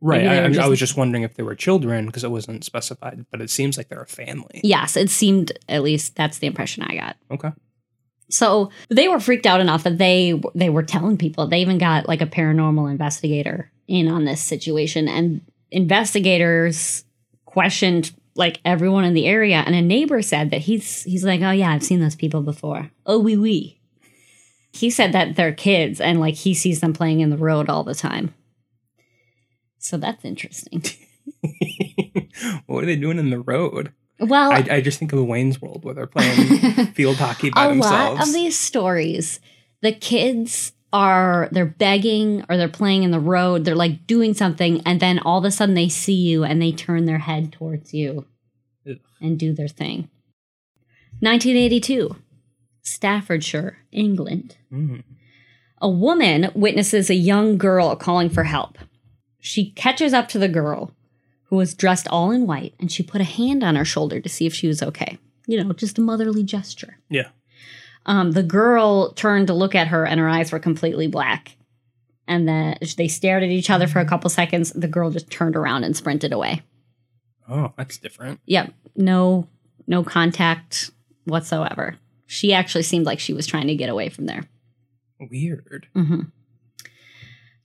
[0.00, 0.26] Right.
[0.26, 3.40] I, I- I was just wondering if they were children because it wasn't specified, but
[3.42, 4.60] it seems like they're a family.
[4.64, 7.16] Yes, it seemed at least that's the impression I got.
[7.30, 7.52] Okay.
[8.30, 11.46] So they were freaked out enough that they they were telling people.
[11.46, 17.04] They even got like a paranormal investigator in on this situation, and investigators
[17.46, 19.62] questioned like everyone in the area.
[19.66, 22.90] And a neighbor said that he's he's like, oh yeah, I've seen those people before.
[23.06, 23.80] Oh wee wee.
[24.72, 27.84] He said that they're kids, and like he sees them playing in the road all
[27.84, 28.34] the time.
[29.78, 30.84] So that's interesting.
[32.66, 33.92] what are they doing in the road?
[34.20, 37.68] Well, I, I just think of Wayne's World where they're playing field hockey by a
[37.68, 38.18] themselves.
[38.18, 39.40] lot of these stories
[39.80, 44.80] the kids are they're begging or they're playing in the road they're like doing something
[44.86, 47.92] and then all of a sudden they see you and they turn their head towards
[47.94, 48.26] you
[48.88, 48.96] Ugh.
[49.20, 50.08] and do their thing
[51.20, 52.16] 1982
[52.82, 55.02] staffordshire england Mm.
[55.80, 58.78] a woman witnesses a young girl calling for help
[59.40, 60.92] she catches up to the girl
[61.48, 64.28] who was dressed all in white and she put a hand on her shoulder to
[64.28, 67.28] see if she was okay you know just a motherly gesture Yeah.
[68.06, 71.56] um, the girl turned to look at her and her eyes were completely black.
[72.30, 74.70] And then they stared at each other for a couple seconds.
[74.74, 76.60] The girl just turned around and sprinted away.
[77.48, 78.40] Oh, that's different.
[78.44, 79.48] Yep, no,
[79.86, 80.90] no contact
[81.24, 81.96] whatsoever.
[82.26, 84.44] She actually seemed like she was trying to get away from there.
[85.18, 85.86] Weird.
[85.94, 86.20] hmm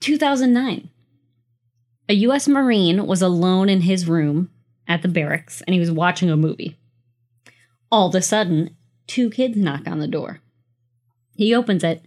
[0.00, 0.88] 2009.
[2.08, 2.46] A U.S.
[2.48, 4.50] Marine was alone in his room
[4.86, 6.78] at the barracks and he was watching a movie.
[7.90, 10.40] All of a sudden, two kids knock on the door.
[11.36, 12.04] He opens it.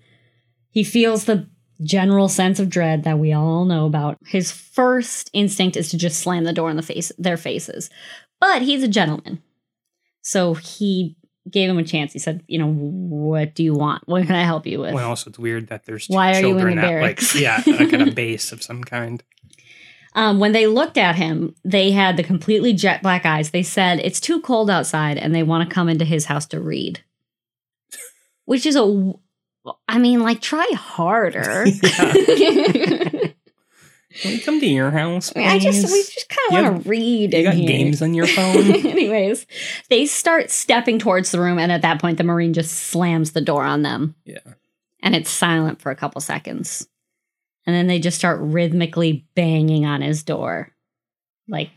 [0.70, 1.50] He feels the
[1.82, 4.18] general sense of dread that we all know about.
[4.26, 7.90] His first instinct is to just slam the door in the face their faces.
[8.40, 9.42] But he's a gentleman.
[10.22, 11.16] So he
[11.50, 12.14] gave him a chance.
[12.14, 14.04] He said, "You know, what do you want?
[14.08, 16.48] What can I help you with?" Well, also it's weird that there's Why are you
[16.50, 17.34] in children the barracks?
[17.34, 19.24] like yeah, like at a base of some kind.
[20.18, 23.52] Um, when they looked at him, they had the completely jet black eyes.
[23.52, 26.60] They said it's too cold outside and they want to come into his house to
[26.60, 27.04] read.
[28.46, 29.14] Which is a,
[29.88, 31.66] I mean, like, try harder.
[34.22, 35.32] Can we come to your house?
[35.36, 37.34] I just, we just kind of want to read.
[37.34, 37.68] you got here.
[37.68, 38.58] games on your phone.
[38.58, 39.46] Anyways,
[39.92, 43.42] they start stepping towards the room, and at that point, the Marine just slams the
[43.42, 44.16] door on them.
[44.26, 44.40] yeah.
[45.04, 46.88] and it's silent for a couple seconds.
[47.68, 50.72] And then they just start rhythmically banging on his door.
[51.50, 51.70] Like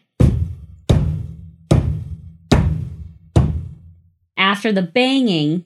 [4.36, 5.64] after the banging,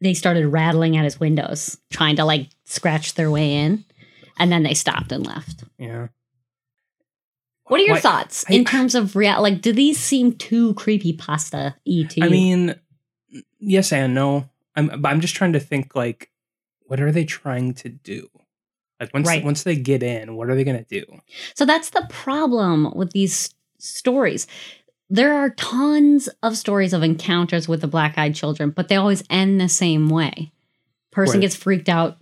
[0.00, 3.84] they started rattling at his windows, trying to like scratch their way in.
[4.38, 5.64] And then they stopped and left.
[5.78, 6.08] Yeah.
[7.64, 9.40] What are your Why- thoughts I- in terms of real?
[9.42, 12.30] Like, do these seem too creepy pasta e to I you?
[12.30, 12.74] mean,
[13.58, 14.48] yes and no.
[14.76, 16.30] I'm, I'm just trying to think like,
[16.82, 18.28] what are they trying to do?
[19.00, 19.44] Like once Right.
[19.44, 21.04] once they get in, what are they gonna do?
[21.54, 24.46] So that's the problem with these stories.
[25.10, 29.22] There are tons of stories of encounters with the black eyed children, but they always
[29.30, 30.52] end the same way.
[31.12, 31.42] Person Right.
[31.42, 32.18] gets freaked out,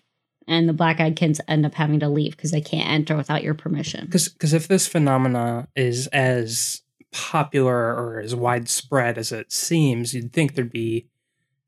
[0.47, 3.43] and the black eyed kids end up having to leave because they can't enter without
[3.43, 4.05] your permission.
[4.07, 6.83] Because if this phenomena is as
[7.13, 11.07] popular or as widespread as it seems, you'd think there'd be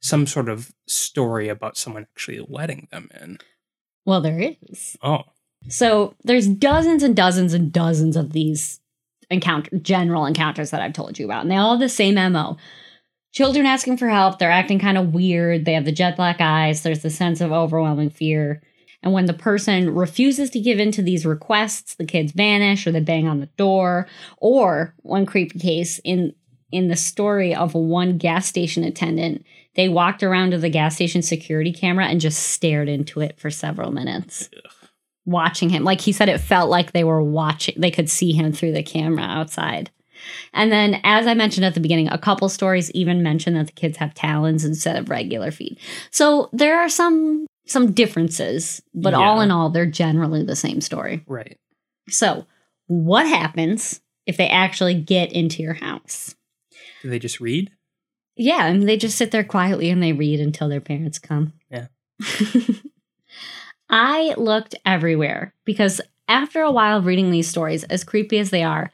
[0.00, 3.38] some sort of story about someone actually letting them in.
[4.06, 4.96] Well, there is.
[5.02, 5.24] Oh,
[5.68, 8.80] So there's dozens and dozens and dozens of these
[9.28, 12.56] encounter general encounters that I've told you about, and they all have the same MO.
[13.32, 16.82] Children asking for help, they're acting kind of weird, they have the jet black eyes,
[16.82, 18.62] there's the sense of overwhelming fear.
[19.02, 22.92] And when the person refuses to give in to these requests, the kids vanish or
[22.92, 24.08] they bang on the door.
[24.38, 26.34] Or one creepy case in
[26.72, 29.44] in the story of one gas station attendant,
[29.76, 33.50] they walked around to the gas station security camera and just stared into it for
[33.50, 34.48] several minutes
[35.26, 35.84] watching him.
[35.84, 38.82] Like he said, it felt like they were watching, they could see him through the
[38.82, 39.90] camera outside.
[40.54, 43.72] And then, as I mentioned at the beginning, a couple stories even mention that the
[43.72, 45.78] kids have talons instead of regular feet.
[46.10, 51.24] So there are some some differences, but all in all, they're generally the same story.
[51.26, 51.58] right.
[52.08, 52.46] So,
[52.86, 56.36] what happens if they actually get into your house?
[57.02, 57.72] Do they just read?
[58.36, 61.52] Yeah, and they just sit there quietly and they read until their parents come.
[61.70, 61.86] Yeah.
[63.90, 68.62] I looked everywhere because after a while of reading these stories, as creepy as they
[68.62, 68.90] are,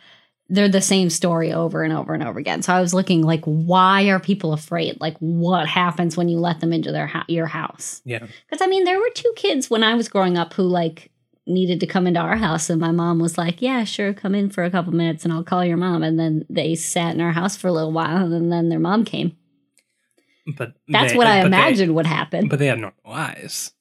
[0.49, 2.63] they're the same story over and over and over again.
[2.63, 5.01] So I was looking like, why are people afraid?
[5.01, 8.03] Like, what happens when you let them into their ho- your house?
[8.05, 8.19] Yeah.
[8.19, 11.11] Because I mean, there were two kids when I was growing up who like
[11.47, 14.49] needed to come into our house, and my mom was like, "Yeah, sure, come in
[14.51, 17.33] for a couple minutes, and I'll call your mom." And then they sat in our
[17.33, 19.37] house for a little while, and then their mom came.
[20.57, 22.49] But That's they- what I but they- imagined would happen.
[22.49, 23.73] But they had normal eyes.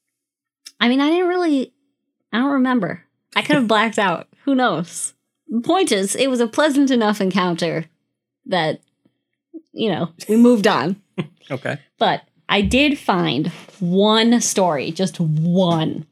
[0.79, 1.73] I mean, I didn't really,
[2.33, 3.03] I don't remember.
[3.35, 4.27] I could have blacked out.
[4.45, 5.13] Who knows?
[5.47, 7.85] The point is, it was a pleasant enough encounter
[8.47, 8.81] that,
[9.73, 11.01] you know, we moved on.
[11.51, 11.79] Okay.
[11.99, 13.47] But I did find
[13.81, 16.05] one story, just one,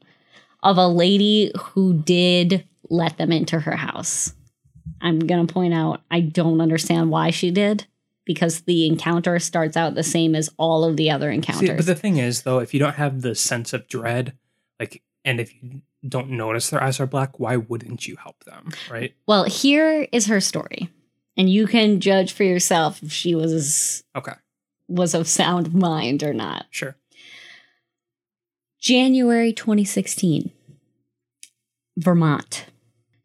[0.62, 4.34] of a lady who did let them into her house.
[5.00, 7.86] I'm going to point out, I don't understand why she did
[8.26, 11.76] because the encounter starts out the same as all of the other See, encounters.
[11.76, 14.36] but the thing is, though, if you don't have the sense of dread,
[14.78, 18.70] like, and if you don't notice their eyes are black, why wouldn't you help them?
[18.90, 19.14] Right?
[19.26, 20.90] well, here is her story.
[21.36, 24.32] And you can judge for yourself if she was Okay.
[24.88, 26.66] was of sound mind or not.
[26.70, 26.96] Sure.
[28.80, 30.50] January 2016,
[31.98, 32.66] Vermont.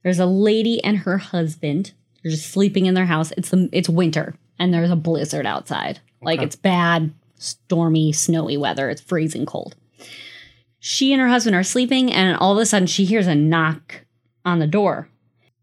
[0.04, 1.94] There's a lady and her husband.
[2.22, 3.32] They're just sleeping in their house.
[3.38, 6.00] It's the, it's winter and there's a blizzard outside.
[6.22, 8.90] Like it's bad, stormy, snowy weather.
[8.90, 9.76] It's freezing cold.
[10.80, 14.06] She and her husband are sleeping, and all of a sudden she hears a knock
[14.44, 15.10] on the door.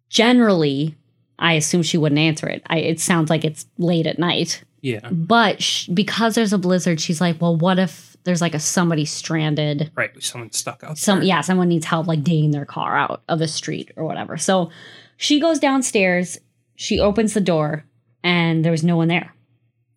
[0.08, 0.96] Generally,
[1.38, 2.62] I assume she wouldn't answer it.
[2.66, 4.62] I, it sounds like it's late at night.
[4.82, 5.08] Yeah.
[5.10, 9.04] But sh- because there's a blizzard, she's like, well, what if there's like a somebody
[9.04, 9.90] stranded?
[9.94, 10.10] Right.
[10.22, 11.28] Someone stuck out Some there.
[11.28, 14.36] yeah, someone needs help like digging their car out of the street or whatever.
[14.36, 14.70] So
[15.16, 16.38] she goes downstairs,
[16.76, 17.84] she opens the door,
[18.22, 19.34] and there was no one there.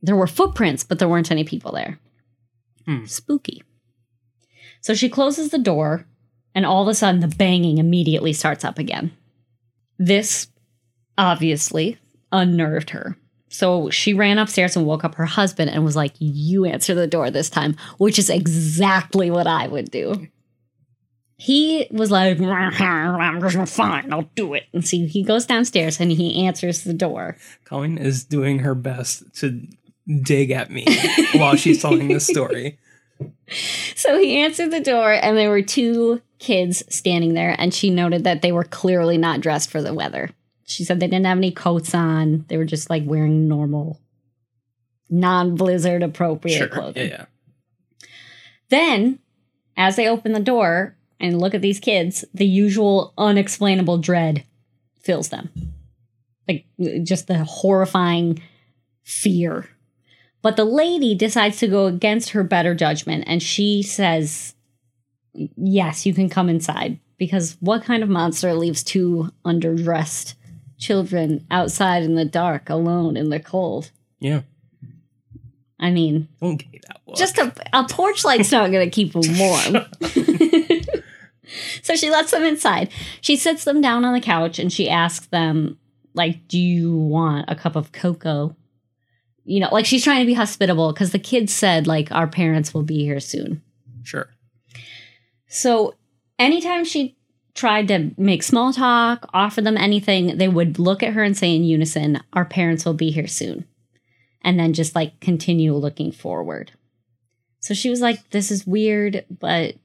[0.01, 1.99] There were footprints, but there weren't any people there.
[2.85, 3.05] Hmm.
[3.05, 3.63] Spooky.
[4.81, 6.05] So she closes the door,
[6.53, 9.11] and all of a sudden the banging immediately starts up again.
[9.97, 10.47] This
[11.17, 11.97] obviously
[12.31, 13.17] unnerved her.
[13.55, 17.07] So she ran upstairs and woke up her husband and was like, You answer the
[17.07, 20.27] door this time, which is exactly what I would do.
[21.37, 24.63] He was like, Fine, I'll do it.
[24.73, 27.37] And see, he goes downstairs and he answers the door.
[27.63, 29.61] Colleen is doing her best to
[30.21, 30.85] dig at me
[31.35, 32.77] while she's telling this story.
[33.95, 38.25] So he answered the door, and there were two kids standing there, and she noted
[38.25, 40.31] that they were clearly not dressed for the weather.
[40.65, 42.45] She said they didn't have any coats on.
[42.47, 43.99] They were just like wearing normal,
[45.09, 46.67] non blizzard appropriate Sure.
[46.67, 47.09] clothing.
[47.09, 47.25] Yeah.
[48.01, 48.07] Yeah.
[48.69, 49.19] Then,
[49.77, 54.43] as they open the door and look at these kids, the usual unexplainable dread
[55.01, 55.49] fills them.
[56.47, 56.65] Like
[57.03, 58.41] just the horrifying
[59.03, 59.69] fear.
[60.41, 64.53] But the lady decides to go against her better judgment and she says,
[65.33, 66.99] Yes, you can come inside.
[67.17, 70.33] Because what kind of monster leaves two underdressed
[70.77, 73.91] children outside in the dark, alone in the cold?
[74.19, 74.41] Yeah.
[75.79, 77.17] I mean, Don't give me that look.
[77.17, 79.85] just a, a porch light's not going to keep them warm.
[81.83, 82.89] so she lets them inside.
[83.21, 85.77] She sits them down on the couch and she asks them,
[86.13, 88.55] like, do you want a cup of cocoa?
[89.43, 92.73] You know, like she's trying to be hospitable because the kids said, like, our parents
[92.73, 93.61] will be here soon.
[94.03, 94.29] sure.
[95.47, 95.95] So
[96.39, 97.15] anytime she
[97.55, 101.55] tried to make small talk, offer them anything, they would look at her and say
[101.55, 103.65] in unison, Our parents will be here soon.
[104.41, 106.73] And then just like continue looking forward.
[107.61, 109.75] So she was like, This is weird, but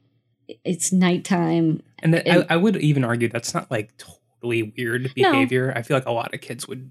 [0.64, 1.82] it's nighttime.
[2.00, 5.30] And that, And- I, I would even argue that's not like totally weird No.
[5.32, 5.72] behavior.
[5.76, 6.90] I feel like a lot of kids would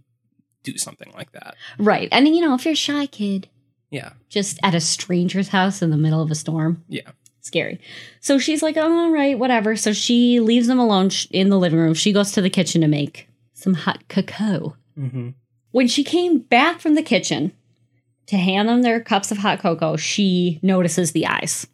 [0.63, 1.55] do something like that.
[1.77, 2.07] Right.
[2.11, 3.49] And you know, if you're a shy kid,
[3.91, 4.13] Yeah.
[4.29, 7.11] just at a stranger's house in the middle of a storm, Yeah.
[7.49, 7.79] Scary.
[8.21, 9.75] So she's like, oh, all right, whatever.
[9.75, 11.93] So she leaves them alone sh- in the living room.
[11.93, 14.75] She goes to the kitchen to make some hot cocoa.
[14.95, 15.29] hmm
[15.71, 17.51] When she came back from the kitchen
[18.27, 21.67] to hand them their cups of hot cocoa, she notices the eyes.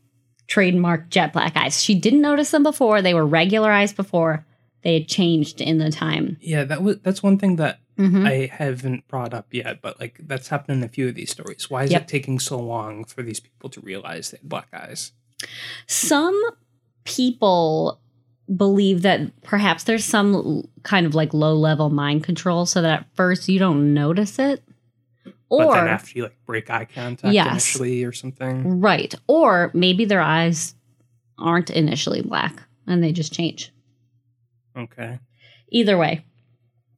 [0.48, 1.84] Trademark jet black eyes.
[1.84, 3.02] She didn't notice them before.
[3.02, 4.46] They were regular eyes before.
[4.84, 6.38] They had changed in the time.
[6.42, 6.64] Yeah.
[6.64, 8.28] That was that's one thing that Mhm.
[8.28, 11.70] I haven't brought up yet, but like that's happened in a few of these stories.
[11.70, 12.02] Why is Yep.
[12.04, 15.14] it taking so long for these people to realize they had black eyes?
[15.88, 16.40] Some
[17.04, 18.00] people
[18.56, 23.06] believe that perhaps there's some kind of like low level mind control so that at
[23.16, 24.64] first you don't notice it.
[25.50, 27.52] but then Or after you like break eye contact Yes.
[27.52, 28.80] initially or something.
[28.82, 29.14] right.
[29.28, 30.76] Or maybe their eyes
[31.38, 33.72] aren't initially black and they just change.
[34.78, 35.20] Okay.
[35.72, 36.24] Either way,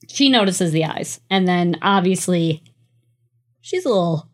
[0.09, 1.19] she notices the eyes.
[1.29, 2.63] And then obviously
[3.61, 4.29] she's a little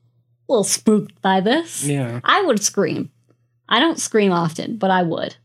[0.49, 1.83] little spooked by this.
[1.85, 2.19] Yeah.
[2.23, 3.11] I would scream.
[3.67, 5.35] I don't scream often, but I would.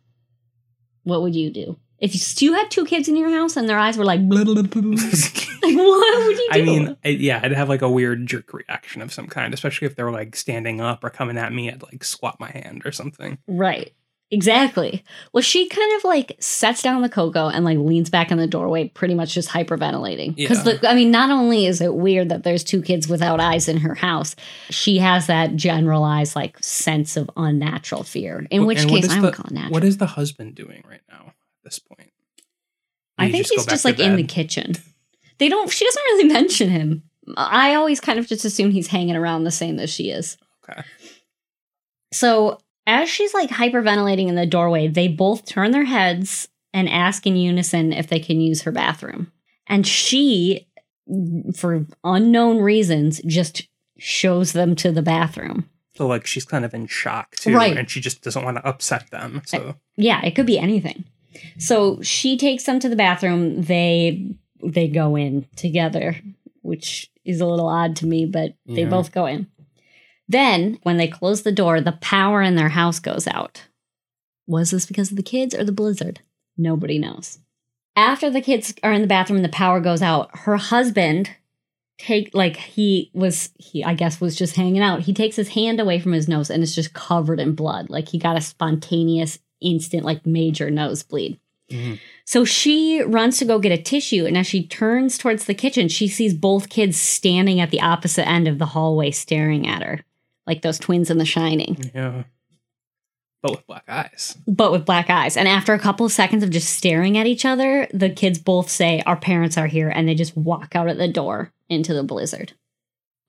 [1.04, 1.78] What would you do?
[1.98, 4.54] If you had two kids in your house and their eyes were like, blah, blah,
[4.54, 4.82] blah, blah,
[5.62, 6.60] like what would you do?
[6.60, 9.86] I mean, I, yeah, I'd have like a weird jerk reaction of some kind, especially
[9.86, 11.70] if they were like standing up or coming at me.
[11.70, 13.38] I'd like swat my hand or something.
[13.48, 13.92] right.
[14.30, 15.02] Exactly.
[15.32, 18.46] Well, she kind of like sets down the cocoa and like leans back in the
[18.46, 20.36] doorway, pretty much just hyperventilating.
[20.36, 20.90] Because Yeah.
[20.90, 23.94] I mean, not only is it weird that there's two kids without eyes in her
[23.94, 24.36] house,
[24.68, 28.46] she has that generalized like sense of unnatural fear.
[28.50, 29.72] In which And case, I the- would call it natural.
[29.72, 32.10] What is the husband doing right now at this point?
[33.16, 34.74] I think go he's just like in the kitchen.
[35.38, 35.70] They don't.
[35.70, 37.02] She doesn't really mention him.
[37.36, 40.36] I always kind of just assume he's hanging around the same as she is.
[40.68, 40.82] Okay.
[42.12, 42.58] So
[42.88, 47.36] as she's like hyperventilating in the doorway, they both turn their heads and ask in
[47.36, 49.30] unison if they can use her bathroom.
[49.66, 50.66] And she,
[51.56, 53.68] for unknown reasons, just
[53.98, 55.68] shows them to the bathroom.
[55.96, 57.76] So like she's kind of in shock too, Right.
[57.76, 59.42] and she just doesn't want to upset them.
[59.44, 61.04] So Yeah, it could be anything.
[61.58, 63.62] So she takes them to the bathroom.
[63.62, 64.34] They
[64.64, 66.16] they go in together,
[66.62, 68.88] which is a little odd to me, but they Yeah.
[68.88, 69.46] both go in.
[70.28, 73.64] Then, when they close the door, the power in their house goes out.
[74.46, 76.20] Was this because of the kids or the blizzard?
[76.56, 77.38] Nobody knows.
[77.96, 81.30] After the kids are in the bathroom and the power goes out, her husband
[81.98, 85.00] take like he was he I guess was just hanging out.
[85.00, 87.90] He takes his hand away from his nose and it's just covered in blood.
[87.90, 91.40] Like he got a spontaneous instant like major nosebleed.
[91.70, 91.98] Mhm.
[92.24, 95.88] So she runs to go get a tissue, and as she turns towards the kitchen,
[95.88, 100.00] she sees both kids standing at the opposite end of the hallway staring at her,
[100.48, 102.24] like those twins in The Shining, yeah,
[103.42, 104.36] but with black eyes.
[104.48, 105.36] but with black eyes.
[105.36, 108.68] And after a couple of seconds of just staring at each other, the kids both
[108.68, 112.02] say, Our parents are here, and they just walk out at the door into the
[112.02, 112.54] blizzard.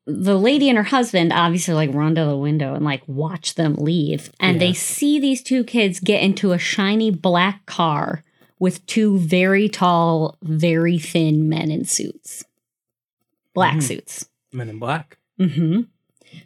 [0.08, 3.76] The lady and her husband obviously like run to the window and like watch them
[3.76, 4.32] leave.
[4.40, 4.68] And Yeah.
[4.70, 8.24] they see these two kids get into a shiny black car
[8.58, 12.44] with two very tall, very thin men in suits.
[13.54, 13.84] Black Mhm.
[13.84, 14.30] suits.
[14.52, 15.18] Men in black.
[15.38, 15.82] hmm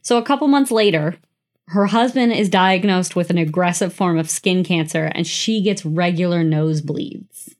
[0.01, 1.17] So a couple months later,
[1.67, 6.43] her husband is diagnosed with an aggressive form of skin cancer and she gets regular
[6.43, 7.55] nosebleeds,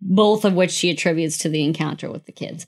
[0.00, 2.66] both of which she attributes to the encounter with the kids.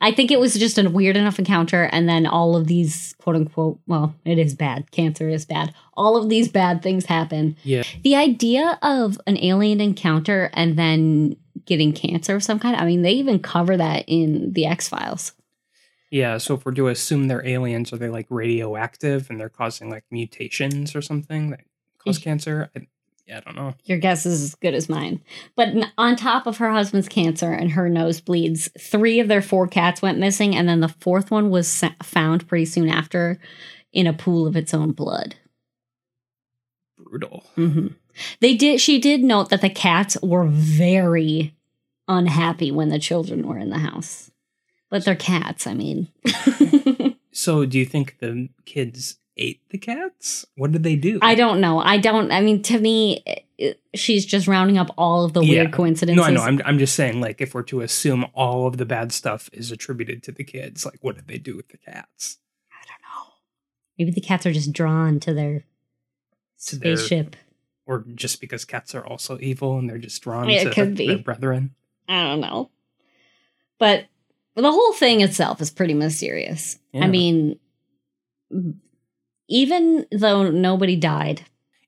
[0.00, 3.36] I think it was just a weird enough encounter, and then all of these quote
[3.36, 4.90] unquote, well, it is bad.
[4.92, 5.74] Cancer is bad.
[5.92, 7.56] All of these bad things happen.
[7.64, 11.36] Yeah, The idea of an alien encounter and then
[11.66, 15.32] getting cancer of some kind, I mean, they even cover that in the X Files.
[16.10, 16.38] Yeah.
[16.38, 20.04] So if we're to assume they're aliens, are they like radioactive and they're causing like
[20.10, 21.60] mutations or something that
[21.98, 22.70] cause cancer?
[22.76, 22.86] I,
[23.26, 23.74] yeah, I don't know.
[23.84, 25.22] Your guess is as good as mine.
[25.54, 30.02] But on top of her husband's cancer and her nosebleeds, three of their four cats
[30.02, 33.38] went missing, and then the fourth one was found pretty soon after
[33.92, 35.36] in a pool of its own blood.
[36.98, 37.44] Brutal.
[37.54, 37.88] hmm
[38.40, 38.80] They did.
[38.80, 41.54] She did note that the cats were very
[42.08, 44.30] unhappy when the children were in the house,
[44.90, 45.66] but they're cats.
[45.66, 46.08] I mean,
[47.32, 50.44] So do you think the kids ate the cats?
[50.56, 51.18] What did they do?
[51.22, 51.78] I don't know.
[51.78, 52.30] I don't.
[52.32, 53.22] I mean, to me,
[53.56, 55.62] it- she's just rounding up all of the Yeah.
[55.62, 56.16] weird coincidences.
[56.16, 56.42] No, I know.
[56.42, 59.70] I'm, I'm just saying, like, if we're to assume all of the bad stuff is
[59.70, 62.38] attributed to the kids, like, what did they do with the cats?
[62.72, 63.32] I don't know.
[63.98, 65.64] Maybe the cats are just drawn to their
[66.66, 67.36] To their- spaceship.
[67.86, 71.06] Or just because cats are also evil and they're just drawn it to could be.
[71.08, 71.74] their brethren?
[72.08, 72.70] I don't know.
[73.78, 74.06] But
[74.56, 76.78] the whole thing itself is pretty mysterious.
[76.92, 77.04] Yeah.
[77.04, 77.58] I mean,
[79.48, 81.42] even though nobody died,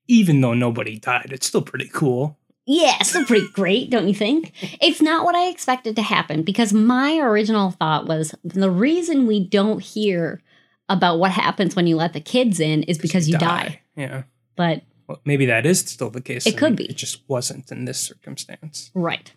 [0.08, 2.38] Even though nobody died, it's still pretty cool.
[2.66, 4.52] yeah, it's still pretty great, don't you think?
[4.80, 9.40] It's not what I expected to happen because my original thought was the reason we
[9.46, 10.40] don't hear
[10.88, 13.80] about what happens when you let the kids in is because you die.
[13.96, 14.24] Yeah.
[14.56, 16.46] But Well, maybe that is still the case.
[16.46, 16.84] It could be.
[16.84, 18.90] It just wasn't in this circumstance.
[18.94, 19.32] right.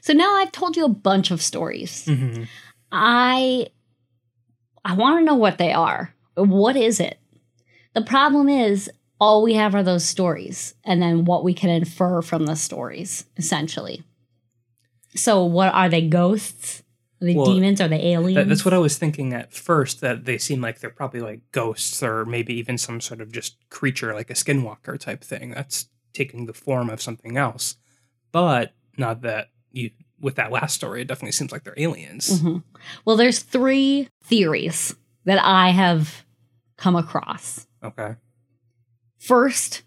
[0.00, 2.04] So now I've told you a bunch of stories.
[2.06, 2.44] hmm
[2.90, 3.68] I
[4.84, 6.14] I want to know what they are.
[6.34, 7.18] What is it?
[7.94, 12.22] The problem is all we have are those stories and then what we can infer
[12.22, 14.02] from the stories essentially.
[15.14, 16.82] So what are they ghosts?
[17.20, 17.80] Are they Well, demons?
[17.80, 18.36] Are they aliens?
[18.36, 20.00] That, that's what I was thinking at first.
[20.00, 23.56] That they seem like they're probably like ghosts, or maybe even some sort of just
[23.70, 27.76] creature, like a skinwalker type thing that's taking the form of something else.
[28.30, 29.48] But not that
[29.78, 29.90] you.
[30.20, 32.40] With that last story, it definitely seems like they're aliens.
[32.42, 32.64] Mhm.
[33.04, 36.24] Well, there's three theories that I have
[36.76, 37.68] come across.
[37.84, 38.16] Okay.
[39.18, 39.82] First,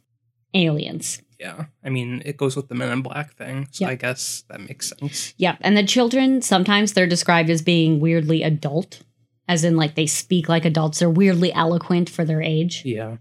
[0.54, 1.22] aliens.
[1.40, 1.66] Yeah.
[1.84, 3.92] I mean, it goes with the Men in Black thing, so Yep.
[3.92, 5.34] I guess that makes sense.
[5.38, 5.58] Yep.
[5.62, 9.02] And the children, sometimes they're described as being weirdly adult,
[9.48, 11.00] as in like they speak like adults.
[11.00, 12.84] They're weirdly eloquent for their age.
[12.86, 13.18] Yeah.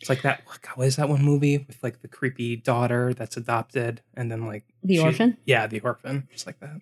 [0.00, 0.42] It's like that.
[0.76, 4.64] What is that one movie with like the creepy daughter that's adopted and then like
[4.82, 5.36] The she- orphan?
[5.44, 6.80] Yeah, the orphan, just like that.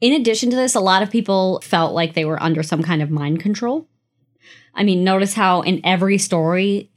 [0.00, 3.02] In addition to this, a lot of people felt like they were under some kind
[3.02, 3.86] of mind control.
[4.74, 6.90] I mean, notice how in every story,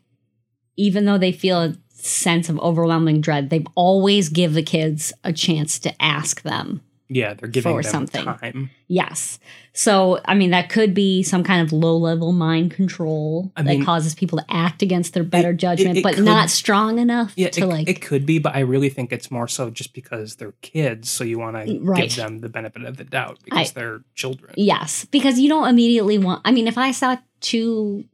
[0.75, 5.31] even though they feel a sense of overwhelming dread, they always give the kids a
[5.31, 6.81] chance to ask them.
[7.07, 8.25] Yeah, they're giving For them something.
[8.25, 8.71] time.
[8.87, 9.37] Yes.
[9.73, 13.69] So, I mean, that could be some kind of low level mind control I that
[13.69, 16.49] mean- causes people to act against their better It- judgment, it- it but could- not
[16.49, 17.87] strong enough Yeah, to like.
[17.87, 21.23] it could be, but I really think it's more so just because they're kids, so
[21.23, 22.09] you want to Right.
[22.09, 24.53] give them the benefit of the doubt because I- they're children.
[24.57, 26.41] Yes, because you don't immediately want.
[26.43, 28.05] I mean, if I saw two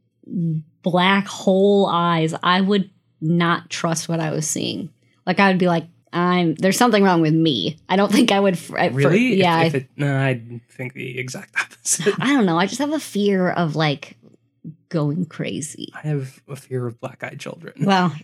[0.82, 2.90] black hole eyes, I would
[3.20, 4.90] not trust what I was seeing.
[5.26, 8.40] Like I would be like, "I'm there's something wrong with me." I don't think I
[8.40, 8.58] would.
[8.58, 9.32] fr- Really?
[9.32, 9.62] If- yeah.
[9.64, 10.40] If, I, it, no, I
[10.70, 12.14] think the exact opposite.
[12.20, 12.58] I don't know.
[12.58, 14.16] I just have a fear of like
[14.88, 15.90] going crazy.
[15.94, 17.74] I have a fear of black-eyed children.
[17.84, 18.14] Well,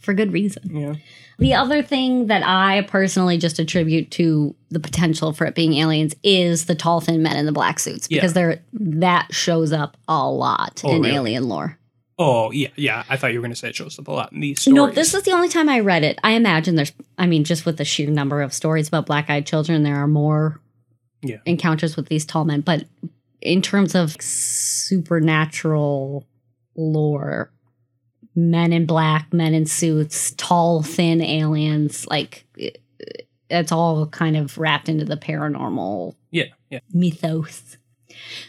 [0.00, 0.62] for good reason.
[0.76, 0.94] yeah.
[1.38, 6.14] The other thing that I personally just attribute to the potential for it being aliens
[6.24, 10.28] is the tall, thin men in the black suits because they're that shows up a
[10.28, 11.14] lot Oh, in really?
[11.14, 11.77] alien lore.
[12.20, 13.04] Oh, yeah, yeah.
[13.08, 14.74] I thought you were going to say it shows up a lot in these stories.
[14.74, 16.18] No, this is the only time I read it.
[16.24, 19.46] I imagine there's, I mean, just with the sheer number of stories about black eyed
[19.46, 20.60] children, there are more
[21.22, 21.36] Yeah.
[21.46, 22.60] encounters with these tall men.
[22.62, 22.86] But
[23.40, 24.16] in terms of
[25.08, 26.26] supernatural
[26.76, 27.52] lore,
[28.34, 32.82] men in black, men in suits, tall, thin aliens, like it-
[33.50, 36.80] it's all kind of wrapped into the paranormal Yeah, yeah.
[36.92, 37.76] mythos.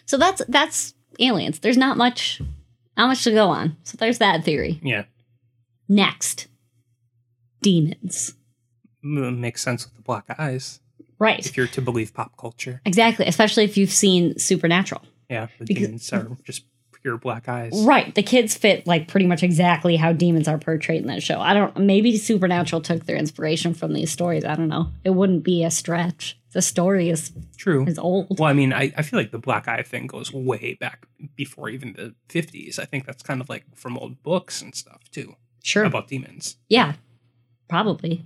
[0.05, 1.59] So that's that's aliens.
[1.59, 2.41] There's not much
[2.99, 3.77] not much to go on.
[3.83, 4.79] So there's that theory.
[4.83, 5.05] Yeah.
[5.87, 6.47] Next,
[7.61, 8.35] demons.
[9.03, 10.79] M- Makes sense with the black eyes,
[11.17, 11.45] Right.
[11.45, 12.81] if you're to believe pop culture.
[12.85, 13.25] Exactly.
[13.25, 15.01] Especially if you've seen Supernatural.
[15.29, 16.63] Yeah, the Because- demons are just
[17.09, 17.71] pure black eyes.
[17.85, 18.13] Right.
[18.13, 21.39] The kids fit like pretty much exactly how demons are portrayed in that show.
[21.39, 21.75] I don't.
[21.77, 24.45] Maybe Supernatural took their inspiration from these stories.
[24.45, 24.89] I don't know.
[25.03, 26.37] It wouldn't be a stretch.
[26.51, 27.85] The story is True.
[27.85, 28.39] is old.
[28.39, 31.05] Well, I mean, I, I feel like the black eye thing goes way back
[31.35, 32.79] before even the 50s.
[32.79, 35.83] I think that's kind of like from old books and stuff too Sure.
[35.83, 36.57] about demons.
[36.67, 36.93] Yeah.
[37.67, 38.25] Probably.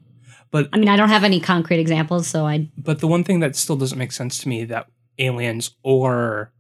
[0.52, 2.70] But I mean, I don't have any concrete examples, so I.
[2.78, 4.88] but the one thing that still doesn't make sense to me that
[5.20, 6.52] aliens or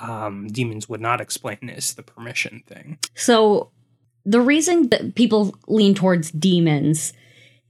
[0.00, 2.98] um, demons would not explain is the permission thing.
[3.14, 3.70] So
[4.24, 7.12] the reason that people lean towards demons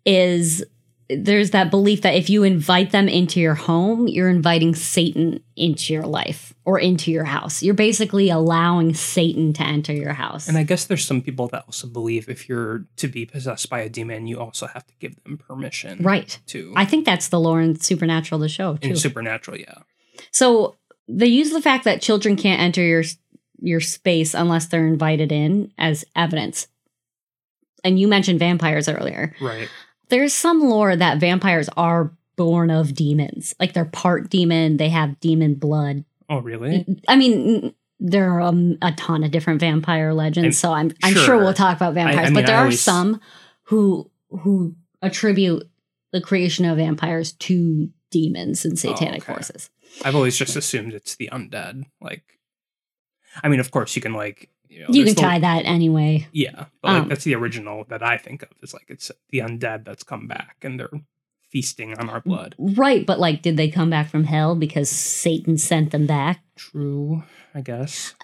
[0.04, 0.64] is
[1.08, 5.92] there's that belief that if you invite them into your home, you're inviting Satan into
[5.92, 7.62] your life or into your house.
[7.62, 10.46] You're basically allowing Satan to enter your house.
[10.46, 13.80] And I guess there's some people that also believe if you're to be possessed by
[13.80, 16.02] a demon, you also have to give them permission.
[16.02, 16.38] right.
[16.48, 19.78] To I think that's the lore in Supernatural, the show, in supernatural, yeah.
[20.30, 20.76] so
[21.12, 23.02] they use the fact that children can't enter your
[23.60, 26.68] your space unless they're invited in as evidence.
[27.84, 29.34] And you mentioned vampires earlier.
[29.40, 29.68] Right.
[30.08, 33.54] there's some lore that vampires are born of demons.
[33.60, 36.04] Like they're part demon, they have demon blood.
[36.28, 36.86] Oh, really?
[37.08, 41.12] I mean, there are um, a ton of different vampire legends, And- so I'm I'm
[41.14, 41.38] sure, sure.
[41.38, 42.26] we'll talk about vampires.
[42.28, 43.20] mean, but there I are always- some
[43.64, 45.68] who who attribute
[46.12, 49.32] the creation of vampires to demons and satanic okay.
[49.32, 49.70] forces.
[50.04, 51.84] I've always just assumed it's the undead.
[52.00, 52.24] Like,
[53.42, 56.26] I mean, of course, you can like you, know, you can the- tie that anyway.
[56.32, 58.48] Yeah, but like Um, that's the original that I think of.
[58.62, 60.90] Is like it's the undead that's come back and they're
[61.50, 62.54] feasting on our blood.
[62.58, 66.40] Right, but like did they come back from hell because Satan sent them back?
[66.56, 67.24] True,
[67.54, 68.14] I guess.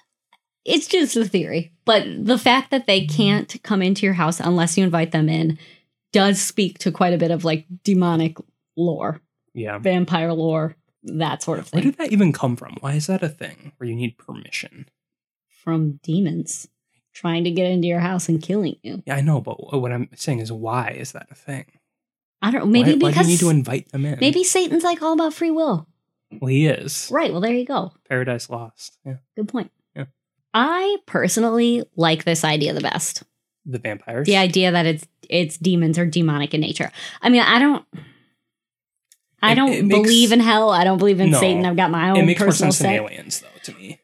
[0.65, 1.73] it's just a theory.
[1.85, 5.59] But the fact that they can't come into your house unless you invite them in
[6.13, 8.37] does speak to quite a bit of like demonic
[8.77, 9.21] lore,
[9.55, 9.79] Yeah.
[9.79, 10.77] vampire lore,
[11.07, 11.79] that sort of thing.
[11.79, 12.77] Where did that even come from?
[12.81, 14.87] Why is that a thing where you need permission?
[15.67, 16.69] from demons
[17.13, 19.03] trying to get into your house and killing you.
[19.05, 21.65] Yeah, I know, but what I'm saying is, why is that a thing?
[22.41, 22.67] I don't know.
[22.67, 24.21] Maybe why, why do because you need to invite them in?
[24.21, 25.89] maybe Satan's like all about free will.
[26.41, 27.09] Well, he is.
[27.11, 27.33] Right.
[27.33, 27.93] Well, there you go.
[28.09, 28.97] Paradise Lost.
[29.05, 29.17] Yeah.
[29.35, 29.73] Good point.
[29.97, 30.05] Yeah.
[30.55, 33.25] I personally like this idea the best.
[33.69, 34.27] The vampires.
[34.27, 36.93] the idea that it's it's demons or demonic in nature.
[37.21, 37.85] I mean, I don't
[39.47, 40.71] I don't it makes- believe in hell.
[40.71, 41.41] I don't believe in No.
[41.41, 41.65] Satan.
[41.65, 43.99] I've got my own It makes more personal sense than aliens, though, to me.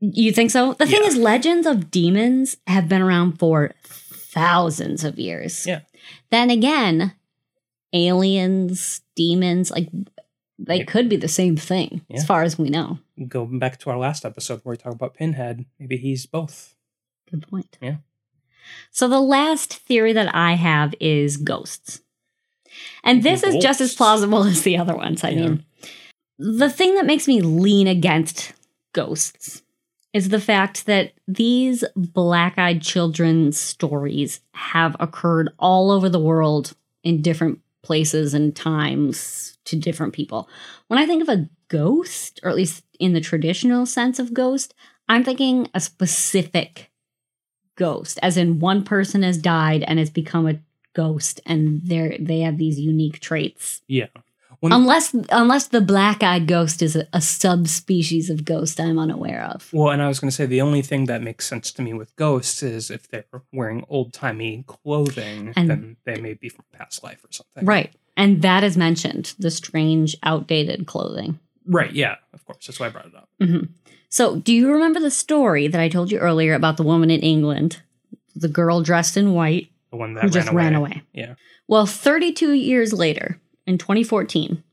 [0.00, 0.74] You think so?
[0.74, 1.08] The thing Yeah.
[1.08, 5.66] is, legends of demons have been around for thousands of years.
[5.66, 5.80] Yeah.
[6.30, 7.12] Then again,
[7.92, 9.88] aliens, demons, like
[10.58, 12.98] they could be the same thing as far as we know.
[13.28, 15.66] Go back to our last episode where we talk about Pinhead.
[15.78, 16.74] Maybe he's both.
[17.30, 17.78] Good point.
[17.80, 17.96] Yeah.
[18.90, 22.00] So the last theory that I have is ghosts.
[23.04, 25.24] And this is just as plausible as the other ones.
[25.24, 25.40] I Yeah.
[25.40, 25.64] mean,
[26.38, 28.52] the thing that makes me lean against
[28.92, 29.62] ghosts
[30.12, 36.74] is the fact that these black eyed children's stories have occurred all over the world
[37.02, 40.48] in different places and times to different people.
[40.88, 44.74] When I think of a ghost, or at least in the traditional sense of ghost,
[45.08, 46.90] I'm thinking a specific
[47.76, 50.60] ghost, as in one person has died and has become a
[50.94, 53.82] ghost and they're they have these unique traits.
[53.88, 54.06] Yeah.
[54.60, 59.68] When- Unless unless the black-eyed ghost is a, a subspecies of ghost I'm unaware of.
[59.72, 61.92] Well, and I was going to say the only thing that makes sense to me
[61.94, 66.64] with ghosts is if they're wearing old timey clothing, And- then they may be from
[66.72, 67.64] past life or something.
[67.64, 67.92] Right.
[68.16, 71.40] And that is mentioned, the strange outdated clothing.
[71.66, 71.90] Right.
[71.92, 72.16] Yeah.
[72.32, 72.66] Of course.
[72.66, 73.28] That's why I brought it up.
[73.40, 73.64] hmm
[74.10, 77.20] So, do you remember the story that I told you earlier about the woman in
[77.20, 77.80] England,
[78.36, 80.56] the girl dressed in white The one that who ran just away.
[80.56, 81.02] ran away?
[81.12, 81.34] Yeah.
[81.68, 84.64] Well, 32 years later, in 2014,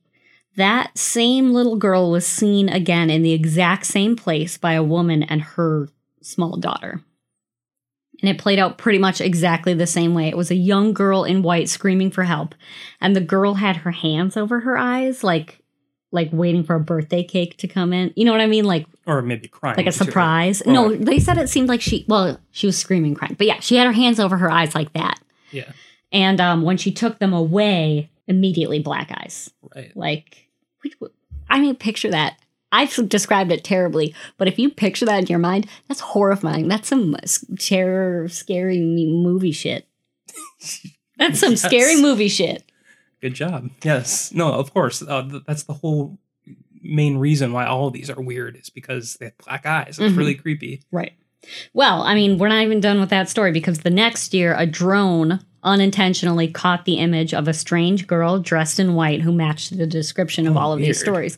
[0.55, 5.22] that same little girl was seen again in the exact same place by a woman
[5.24, 5.89] and her
[6.22, 7.01] small daughter.
[8.22, 10.28] And it played out pretty much exactly the same way.
[10.28, 12.55] It was a young girl in white screaming for help,
[12.99, 15.61] and the girl had her hands over her eyes, like
[16.12, 18.12] like waiting for a birthday cake to come in.
[18.16, 18.66] You know what I mean?
[18.66, 19.78] Like Or maybe crying.
[19.78, 20.62] like a surprise.
[20.66, 23.36] No, they said it seemed like she well, she was screaming crying.
[23.38, 25.20] But yeah, she had her hands over her eyes like that.
[25.51, 25.72] Yeah.
[26.12, 29.51] And um, when she took them away, immediately black eyes.
[29.76, 29.95] Right.
[29.95, 30.47] Like,
[30.82, 30.93] which,
[31.49, 32.38] I mean, picture that.
[32.72, 36.68] I've described it terribly, but if you picture that in your mind, that's horrifying.
[36.68, 37.16] That's some
[37.60, 39.88] terror, scary movie shit.
[41.18, 41.62] That's some Yes.
[41.64, 42.68] scary movie shit.
[43.22, 43.70] Good job.
[43.84, 44.32] Yes.
[44.34, 45.01] No, of course.
[45.01, 46.17] Uh, th- that's the whole
[46.82, 49.99] main reason why all of these are weird is because they have black eyes.
[49.99, 50.17] It's Mhm.
[50.17, 50.82] really creepy.
[50.91, 51.11] Right.
[51.74, 54.65] Well, I mean, we're not even done with that story because the next year, a
[54.65, 59.86] drone unintentionally caught the image of a strange girl dressed in white who matched the
[59.88, 61.38] description of Oh, all of these stories.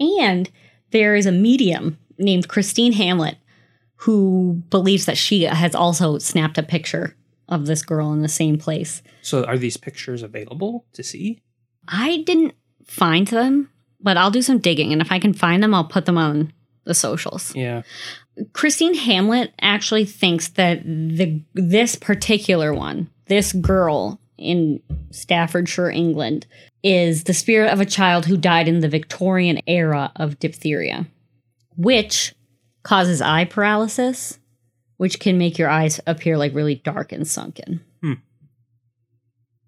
[0.00, 0.50] And
[0.90, 3.36] there is a medium named Christine Hamlet
[3.96, 7.14] who believes that she has also snapped a picture
[7.50, 9.02] of this girl in the same place.
[9.22, 11.42] So are these pictures available to see?
[11.88, 12.54] I didn't
[12.86, 13.70] find them,
[14.00, 14.92] but I'll do some digging.
[14.92, 16.52] And if I can find them, I'll put them on
[16.84, 17.54] the socials.
[17.54, 17.82] Yeah.
[18.52, 24.80] Christine Hamlet actually thinks that the this particular one, this girl in
[25.10, 26.46] Staffordshire, England,
[26.82, 31.06] is the spirit of a child who died in the Victorian era of diphtheria,
[31.76, 32.34] which
[32.82, 34.38] causes eye paralysis,
[35.00, 37.80] which can make your eyes appear like really dark and sunken.
[38.02, 38.12] Hmm.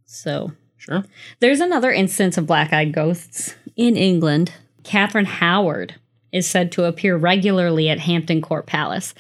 [0.05, 1.05] So Sure.
[1.41, 4.53] there's another instance of black eyed ghosts in England.
[4.85, 5.95] Catherine Howard
[6.33, 9.15] is said to appear regularly at Hampton Court Palace.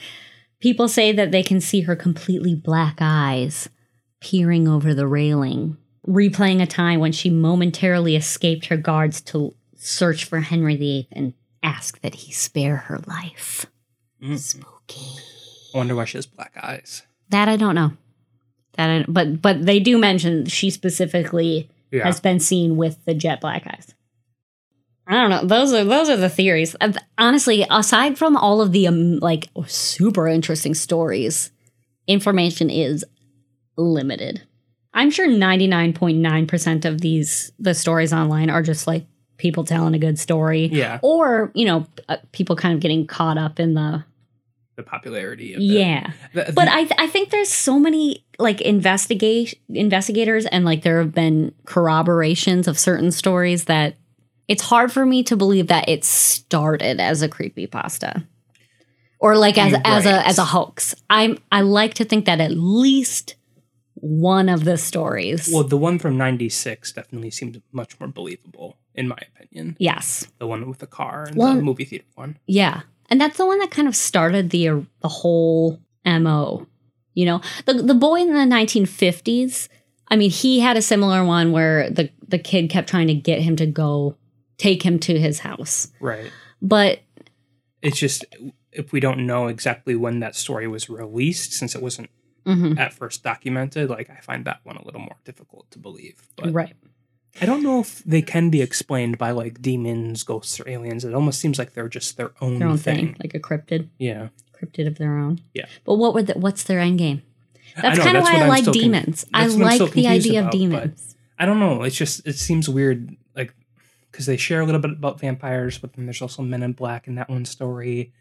[0.61, 3.71] People say that they can see her completely black eyes
[4.21, 10.27] peering over the railing, replaying a time when she momentarily escaped her guards to search
[10.27, 11.33] for Henry VIII and
[11.63, 13.65] ask that he spare her life.
[14.23, 14.37] Mm.
[14.39, 15.23] Spooky.
[15.75, 17.03] I wonder why she has black eyes.
[17.31, 17.93] That I don't know.
[18.75, 22.05] That I, but but they do mention she specifically Yeah.
[22.05, 23.95] has been seen with the jet black eyes.
[25.07, 25.45] I don't know.
[25.45, 26.77] Those are those are the theories.
[26.81, 31.51] Uh, Honestly, aside from all of the um, like super interesting stories,
[32.07, 33.05] information is
[33.77, 34.43] limited.
[34.95, 39.07] I'm sure 99.9% of these the stories online are just like
[39.39, 40.99] people telling a good story yeah.
[41.03, 44.05] or, you know, uh, people kind of getting caught up in the
[44.77, 46.13] The popularity of yeah.
[46.33, 50.99] The- But I, th- I think there's so many like investigate investigators and like there
[50.99, 53.97] have been corroborations of certain stories that
[54.49, 58.27] it's hard for me to believe that it started as a creepy pasta
[59.19, 60.95] or like as as a as a hoax.
[61.11, 63.37] I'm I like to think that at least
[63.95, 65.49] one of the stories.
[65.53, 69.77] well, the one from 96 definitely seemed much more believable, in my opinion.
[69.79, 70.27] yes.
[70.39, 72.39] The one with the car and Well- the movie theater one.
[72.47, 72.81] Yeah.
[73.13, 76.67] And that's the one that kind of started the uh, the whole MO.
[77.13, 79.69] You know, the the boy in the 1950s,
[80.09, 83.43] I mean, he had a similar one where the the kid kept trying to get
[83.43, 84.17] him to go
[84.57, 85.93] take him to his house.
[86.01, 86.33] Right.
[86.63, 87.01] But
[87.83, 88.25] It's just
[88.73, 92.09] if we don't know exactly when that story was released, since it wasn't
[92.47, 96.27] mhm, at first documented, like I find that one a little more difficult to believe.
[96.37, 96.75] But right.
[97.41, 101.05] I don't know if they can be explained by like demons, ghosts, or aliens.
[101.05, 102.97] It almost seems like they're just their own, Their own thing.
[102.97, 104.29] thing, like a cryptid, Yeah.
[104.61, 105.41] cryptid of their own.
[105.55, 105.67] Yeah.
[105.85, 107.23] But what would the, what's their end game?
[107.81, 109.25] That's kind of why I I'm like still con- demons.
[109.33, 111.17] I that's what I'm still like the idea of about, but- demons.
[111.39, 111.83] I don't know.
[111.83, 113.55] It's just it seems weird, like
[114.11, 117.09] because they share a little bit about vampires, but then there's also Men in Black
[117.09, 118.13] in that one story.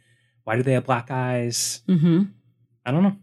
[0.46, 1.82] Why do they have black eyes?
[1.86, 2.24] hmm
[2.86, 3.18] I don't know.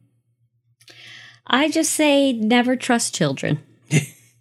[1.46, 3.58] I just say never trust children.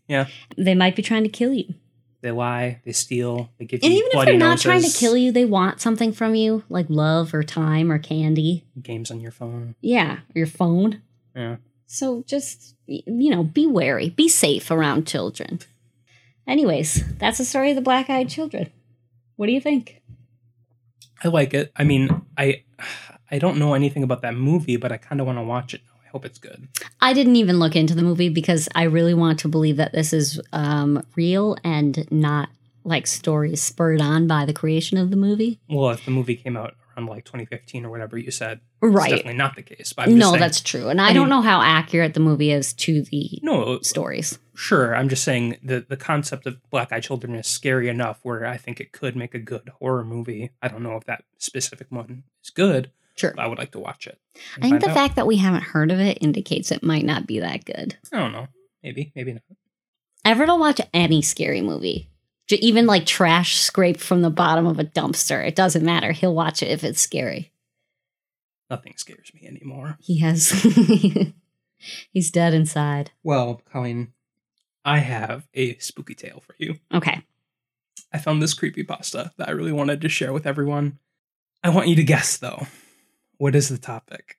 [0.07, 0.27] Yeah.
[0.57, 1.73] They might be trying to kill you.
[2.21, 4.89] They lie, they steal, they give And you And even if they're not trying to
[4.91, 8.65] kill you, they want something from you, like love or time or candy.
[8.81, 9.75] games on your phone.
[9.81, 11.03] Yeah, your phone.
[11.35, 11.57] Yeah.
[11.85, 15.59] So just, you know, be wary, be safe around children.
[16.47, 18.71] Anyways, that's the story of the black eyed children.
[19.35, 20.01] What do you think?
[21.23, 21.71] I like it.
[21.75, 22.63] I mean, I
[23.29, 25.81] I don't know anything about that movie, but I kind of want to watch it
[25.85, 25.96] now.
[26.07, 26.69] I hope it's good.
[27.01, 30.13] I didn't even look into the movie because I really want to believe that this
[30.13, 32.47] is um, real and not
[32.85, 35.59] like stories spurred on by the creation of the movie.
[35.69, 39.09] Well, if the movie came out around like 2015 or whatever you said, it's Right.
[39.09, 39.91] definitely not the case.
[39.91, 40.87] But I'm just No, saying, that's true.
[40.87, 43.79] And I, I don't mean- know how accurate the movie is to the no.
[43.81, 44.39] stories.
[44.55, 48.45] Sure, I'm just saying the the concept of black eyed children is scary enough where
[48.45, 50.51] I think it could make a good horror movie.
[50.61, 52.89] I don't know if that specific one is good.
[53.17, 53.33] Sure.
[53.37, 54.19] I would like to watch it.
[54.57, 54.93] I think the out.
[54.93, 57.97] fact that we haven't heard of it indicates it might not be that good.
[58.13, 58.47] I don't know.
[58.83, 59.41] Maybe, maybe not.
[60.23, 62.09] Everett will watch any scary movie.
[62.49, 65.45] Even like trash scraped from the bottom of a dumpster.
[65.45, 66.11] It doesn't matter.
[66.11, 67.51] He'll watch it if it's scary.
[68.69, 69.97] Nothing scares me anymore.
[69.99, 70.51] He has.
[72.11, 73.11] He's dead inside.
[73.23, 74.13] Well, Colleen,
[74.85, 76.75] I have a spooky tale for you.
[76.93, 77.21] Okay.
[78.13, 80.99] I found this creepy pasta that I really wanted to share with everyone.
[81.63, 82.67] I want you to guess though.
[83.37, 84.37] What is the topic?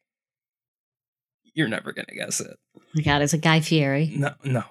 [1.55, 2.57] You're never gonna guess it.
[2.77, 4.13] Oh my God, it's a Guy Fieri.
[4.17, 4.65] No, no.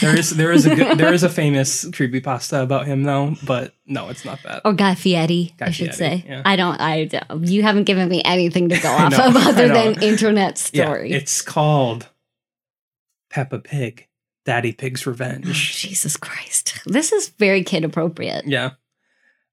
[0.00, 3.36] There is there is a good, there is a famous creepy pasta about him though,
[3.46, 4.62] but no, it's not that.
[4.64, 6.24] Or Guy Fieri, Guy I should Fieri, say.
[6.26, 6.42] yeah.
[6.44, 9.68] I don't, I, don't- you haven't given me anything to go off know, of other
[9.68, 11.12] than internet Yeah, story.
[11.12, 12.08] it's called
[13.30, 14.08] Peppa Pig,
[14.44, 15.76] Daddy Pig's Oh, Revenge.
[15.78, 16.80] Jesus Christ.
[16.86, 18.46] This is very kid appropriate.
[18.46, 18.70] Yeah.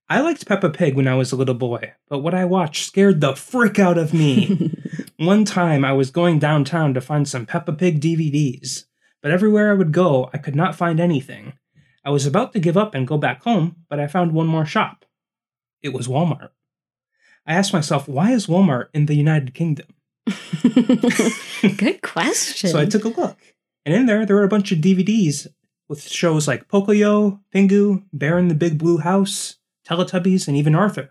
[0.09, 3.21] I liked Peppa Pig when I was a little boy, but what I watched scared
[3.21, 4.71] the frick out of me.
[5.17, 8.85] One time I was going downtown to find some Peppa Pig DVDs,
[9.21, 11.53] but everywhere I would go, I could not find anything.
[12.03, 14.65] I was about to give up and go back home, but I found one more
[14.65, 15.05] shop.
[15.81, 16.49] It was Walmart.
[17.45, 19.87] I asked myself, why is Walmart in the United Kingdom?
[21.61, 22.69] Good question.
[22.69, 23.37] So I took a look,
[23.85, 25.47] and in there, there were a bunch of DVDs
[25.87, 29.57] with shows like Pocoyo, Pingu, Bear in the Big Blue House,
[29.87, 31.09] Teletubbies, and even Arthur.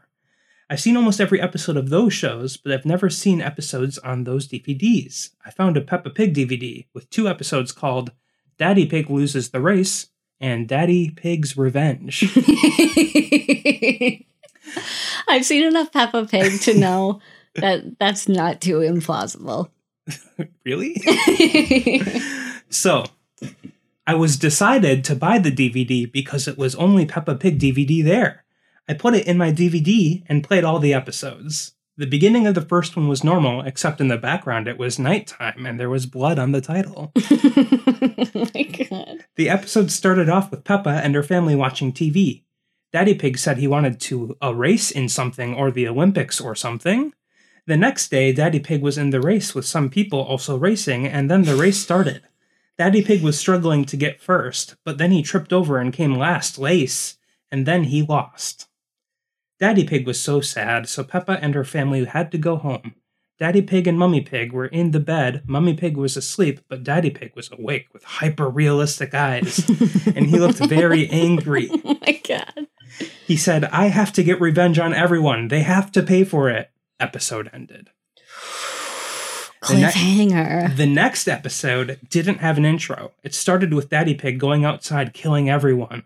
[0.70, 4.48] I've seen almost every episode of those shows, but I've never seen episodes on those
[4.48, 5.30] DVDs.
[5.44, 8.12] I found a Peppa Pig DVD with two episodes called
[8.58, 10.08] Daddy Pig Loses the Race
[10.40, 12.22] and Daddy Pig's Revenge.
[15.28, 17.20] I've seen enough Peppa Pig to know
[17.56, 19.70] that that's not too implausible.
[20.64, 20.96] really?
[22.72, 23.04] So,
[24.06, 28.44] I was decided to buy the DVD because it was only Peppa Pig DVD there.
[28.88, 31.74] I put it in my DVD and played all the episodes.
[31.96, 35.66] The beginning of the first one was normal, except in the background it was nighttime
[35.66, 37.12] and there was blood on the title.
[37.16, 39.26] oh my god.
[39.36, 42.42] The episode started off with Peppa and her family watching TV.
[42.92, 47.12] Daddy Pig said he wanted to a race in something or the Olympics or something.
[47.66, 51.30] The next day, Daddy Pig was in the race with some people also racing, and
[51.30, 52.22] then the race started.
[52.76, 56.58] Daddy Pig was struggling to get first, but then he tripped over and came last
[56.58, 57.18] lace,
[57.50, 58.66] and then he lost.
[59.62, 62.96] Daddy Pig was so sad, so Peppa and her family had to go home.
[63.38, 65.44] Daddy Pig and Mummy Pig were in the bed.
[65.46, 69.60] Mummy Pig was asleep, but Daddy Pig was awake with hyper realistic eyes,
[70.16, 71.70] and he looked very angry.
[71.84, 72.66] Oh my god.
[73.24, 75.46] He said, I have to get revenge on everyone.
[75.46, 76.72] They have to pay for it.
[76.98, 77.90] Episode ended.
[79.68, 80.76] The ne- Cliffhanger.
[80.76, 83.12] The next episode didn't have an intro.
[83.22, 86.02] It started with Daddy Pig going outside killing everyone.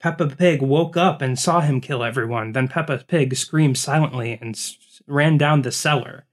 [0.00, 2.52] Peppa Pig woke up and saw him kill everyone.
[2.52, 6.24] Then Peppa Pig screamed silently and s- ran down the cellar.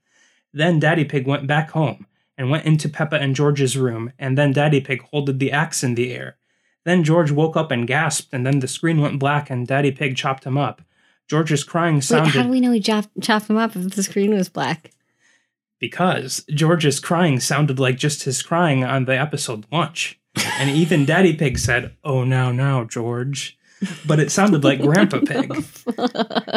[0.52, 2.06] Then Daddy Pig went back home
[2.36, 5.94] and went into Peppa and George's room, and then Daddy Pig holded the axe in
[5.96, 6.36] the air.
[6.84, 10.16] Then George woke up and gasped, and then the screen went black and Daddy Pig
[10.16, 10.80] chopped him up.
[11.28, 14.30] George's crying Wait, how do we know he chopped, chopped him up if the screen
[14.34, 14.92] was black?
[15.80, 20.18] because George's crying sounded like just his crying on the episode lunch.
[20.58, 23.57] And even Daddy Pig said, Oh, now, now, George.
[24.06, 25.50] But it sounded like Grandpa Pig.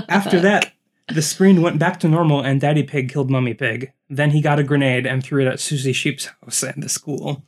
[0.10, 0.74] After that,
[1.08, 3.92] the screen went back to normal and Daddy Pig killed Mummy Pig.
[4.10, 7.44] Then he got a grenade and threw it at Susie Sheep's house and the school.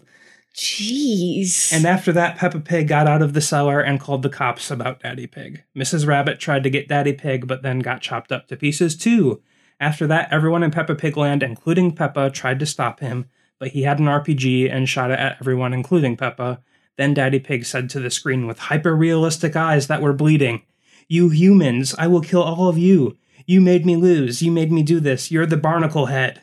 [0.54, 1.74] Jeez.
[1.74, 5.00] And after that, Peppa Pig got out of the cellar and called the cops about
[5.02, 5.64] Daddy Pig.
[5.76, 6.06] Mrs.
[6.06, 9.42] Rabbit tried to get Daddy Pig, but then got chopped up to pieces too.
[9.80, 13.26] After that, everyone in Peppa Pig Land, including Peppa, tried to stop him,
[13.58, 16.62] but he had an RPG and shot it at everyone, including Peppa.
[16.98, 20.62] Then Daddy Pig said to the screen with hyper realistic eyes that were bleeding,
[21.08, 23.18] You humans, I will kill all of you.
[23.46, 24.42] You made me lose.
[24.42, 25.32] You made me do this.
[25.32, 26.42] You're the barnacle head.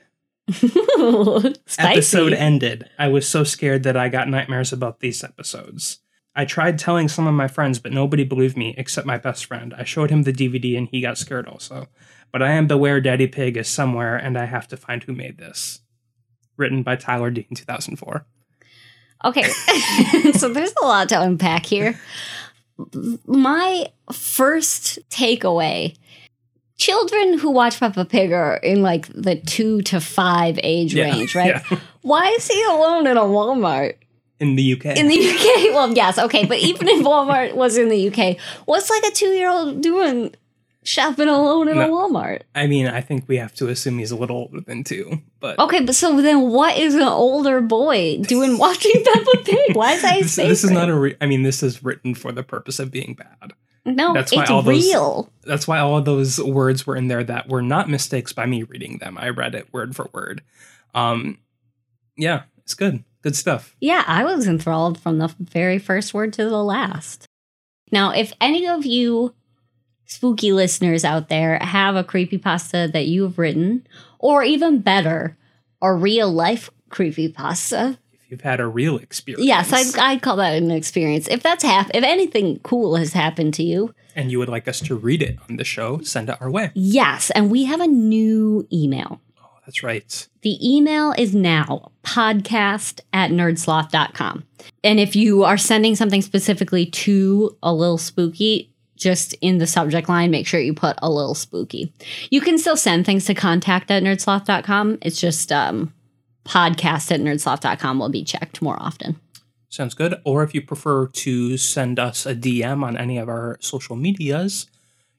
[1.79, 2.91] Episode ended.
[2.99, 6.01] I was so scared that I got nightmares about these episodes.
[6.35, 9.75] I tried telling some of my friends, but nobody believed me except my best friend.
[9.77, 11.89] I showed him the DVD and he got scared also.
[12.33, 15.39] But I am Beware Daddy Pig is somewhere and I have to find who made
[15.39, 15.81] this.
[16.57, 18.27] Written by Tyler Dean, 2004.
[19.25, 19.43] Okay.
[20.35, 21.99] so there's a lot to unpack here.
[23.27, 25.97] My first takeaway
[26.77, 31.35] children who watch Peppa Pig are in like the two to five age Yeah, range,
[31.35, 31.63] right?
[31.71, 31.79] yeah.
[32.03, 33.97] Why is he alone in a Walmart?
[34.39, 34.97] In the UK.
[34.97, 35.75] In the UK?
[35.75, 36.47] Well, yes, okay.
[36.47, 40.35] But even if Walmart was in the UK, what's like a two year old doing
[40.83, 42.43] shopping alone in a Walmart?
[42.55, 45.59] I mean, I think we have to assume he's a little older than two, but
[45.59, 49.77] Okay, but so then what is an older boy doing watching Peppa Pig?
[49.77, 50.95] Why is that his this, this is not a.
[50.95, 53.53] Re- I mean, this is written for the purpose of being bad.
[53.87, 55.31] No, That's why it's all those- real.
[55.45, 58.63] That's why all of those words were in there that were not mistakes by me
[58.63, 59.17] reading them.
[59.19, 60.43] I read it word for word.
[60.95, 61.39] Um,
[62.17, 63.05] yeah, it's good.
[63.23, 63.75] Good stuff.
[63.81, 67.27] Yeah, I was enthralled from the very first word to the last.
[67.93, 69.35] Now, if any of you
[70.11, 73.87] spooky listeners out there have a creepypasta that you have written,
[74.19, 75.37] or even better,
[75.81, 80.55] a real life creepypasta, If you've had a real experience, yes, I'd, I'd call that
[80.61, 81.29] an experience.
[81.29, 84.81] If that's hap- if anything cool has happened to you, and you would like us
[84.81, 86.73] to read it on the show, send it our way.
[86.75, 89.21] yes, and we have a new email.
[89.41, 90.29] Oh, that's right.
[90.43, 94.45] The email is now podcast at nerdsloth.com.
[94.83, 98.70] And if you are sending something specifically to a little spooky,
[99.01, 101.93] just in the subject line, make sure you put a little spooky.
[102.31, 104.99] You can still send things to contact at nerdsloth.com.
[105.03, 105.93] It's just um,
[106.45, 109.19] podcast at nerdsloth.com will be checked more often.
[109.69, 110.21] Sounds good.
[110.25, 114.67] Or if you prefer to send us a DM on any of our social medias,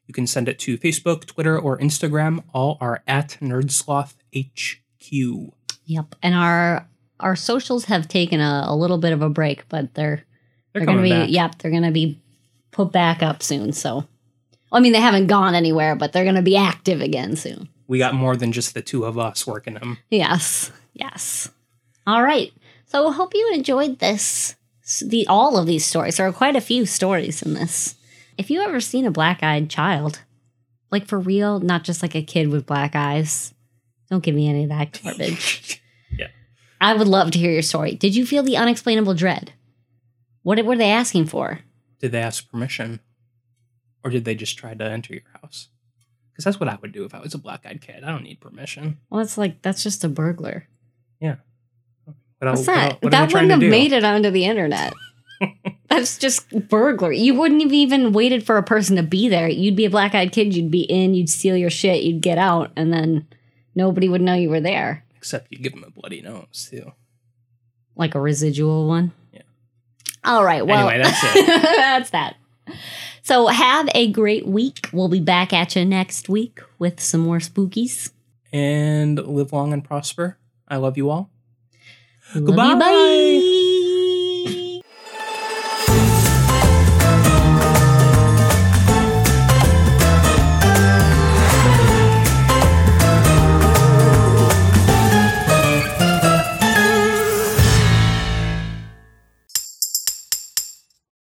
[0.08, 2.44] you can send it to Facebook, Twitter, or Instagram.
[2.54, 5.52] All are at NerdslothHQ.
[5.86, 6.16] Yep.
[6.22, 6.88] And our
[7.20, 10.24] our socials have taken a, a little bit of a break, but they're
[10.74, 11.30] They're, They're, gonna be back.
[11.30, 12.20] yep, they're gonna be
[12.72, 13.74] put back up soon.
[13.74, 14.06] So
[14.72, 17.70] I mean they haven't gone anywhere, but they're gonna be active again soon.
[17.88, 19.98] We got more than just the two of us working them.
[20.10, 20.72] Yes.
[20.94, 21.50] Yes.
[22.08, 22.52] All right.
[22.86, 24.56] So I hope you enjoyed this
[25.06, 26.18] the all of these stories.
[26.18, 27.96] There are quite a few stories in this.
[28.38, 30.22] If you ever seen a black-eyed child,
[30.90, 33.54] like for real, not just like a kid with black eyes,
[34.10, 35.82] don't give me any of that garbage.
[36.18, 36.28] yeah.
[36.80, 37.96] I would love to hear your story.
[37.96, 39.54] Did you feel the unexplainable dread?
[40.44, 41.60] What were they asking for?
[42.02, 43.00] Did they ask permission?
[44.04, 45.70] Or did they just try to enter your house?
[46.32, 48.04] Because that's what I would do if I was a black eyed kid.
[48.04, 48.98] I don't need permission.
[49.10, 50.68] Well, it's like that's just a burglar.
[52.42, 52.94] What What's el- that?
[52.94, 53.70] What, what that wouldn't have do?
[53.70, 54.94] made it onto the internet.
[55.90, 57.20] that's just burglary.
[57.20, 59.48] You wouldn't have even waited for a person to be there.
[59.48, 60.56] You'd be a black eyed kid.
[60.56, 61.14] You'd be in.
[61.14, 62.02] You'd steal your shit.
[62.04, 63.28] You'd get out, and then
[63.76, 65.06] nobody would know you were there.
[65.16, 66.94] Except you give them a bloody nose, too.
[67.96, 69.12] Like a residual one.
[70.24, 70.66] All right.
[70.66, 71.62] Well, Anyway, that's it.
[71.62, 72.36] that's that.
[73.24, 74.90] So have a great week.
[74.94, 78.12] We'll be back at you next week with some more spookies.
[78.54, 80.38] And live long and prosper.
[80.68, 81.30] I love you all.
[82.36, 82.66] Love Goodbye.
[82.70, 83.78] you, bye.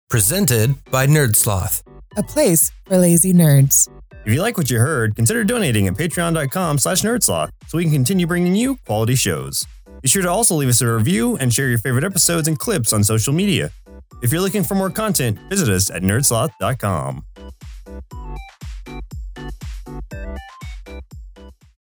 [0.10, 1.84] Presented by Nerdsloth.
[2.18, 3.88] a place for lazy nerds.
[4.26, 7.94] If you like what you heard, consider donating at patreon.com slash nerdsloth so we can
[7.94, 9.66] continue bringing you quality shows.
[10.02, 12.92] Be sure to also leave us a review and share your favorite episodes and clips
[12.92, 13.70] on social media.
[14.24, 17.24] If you're looking for more content, visit us at nerdsloth.com.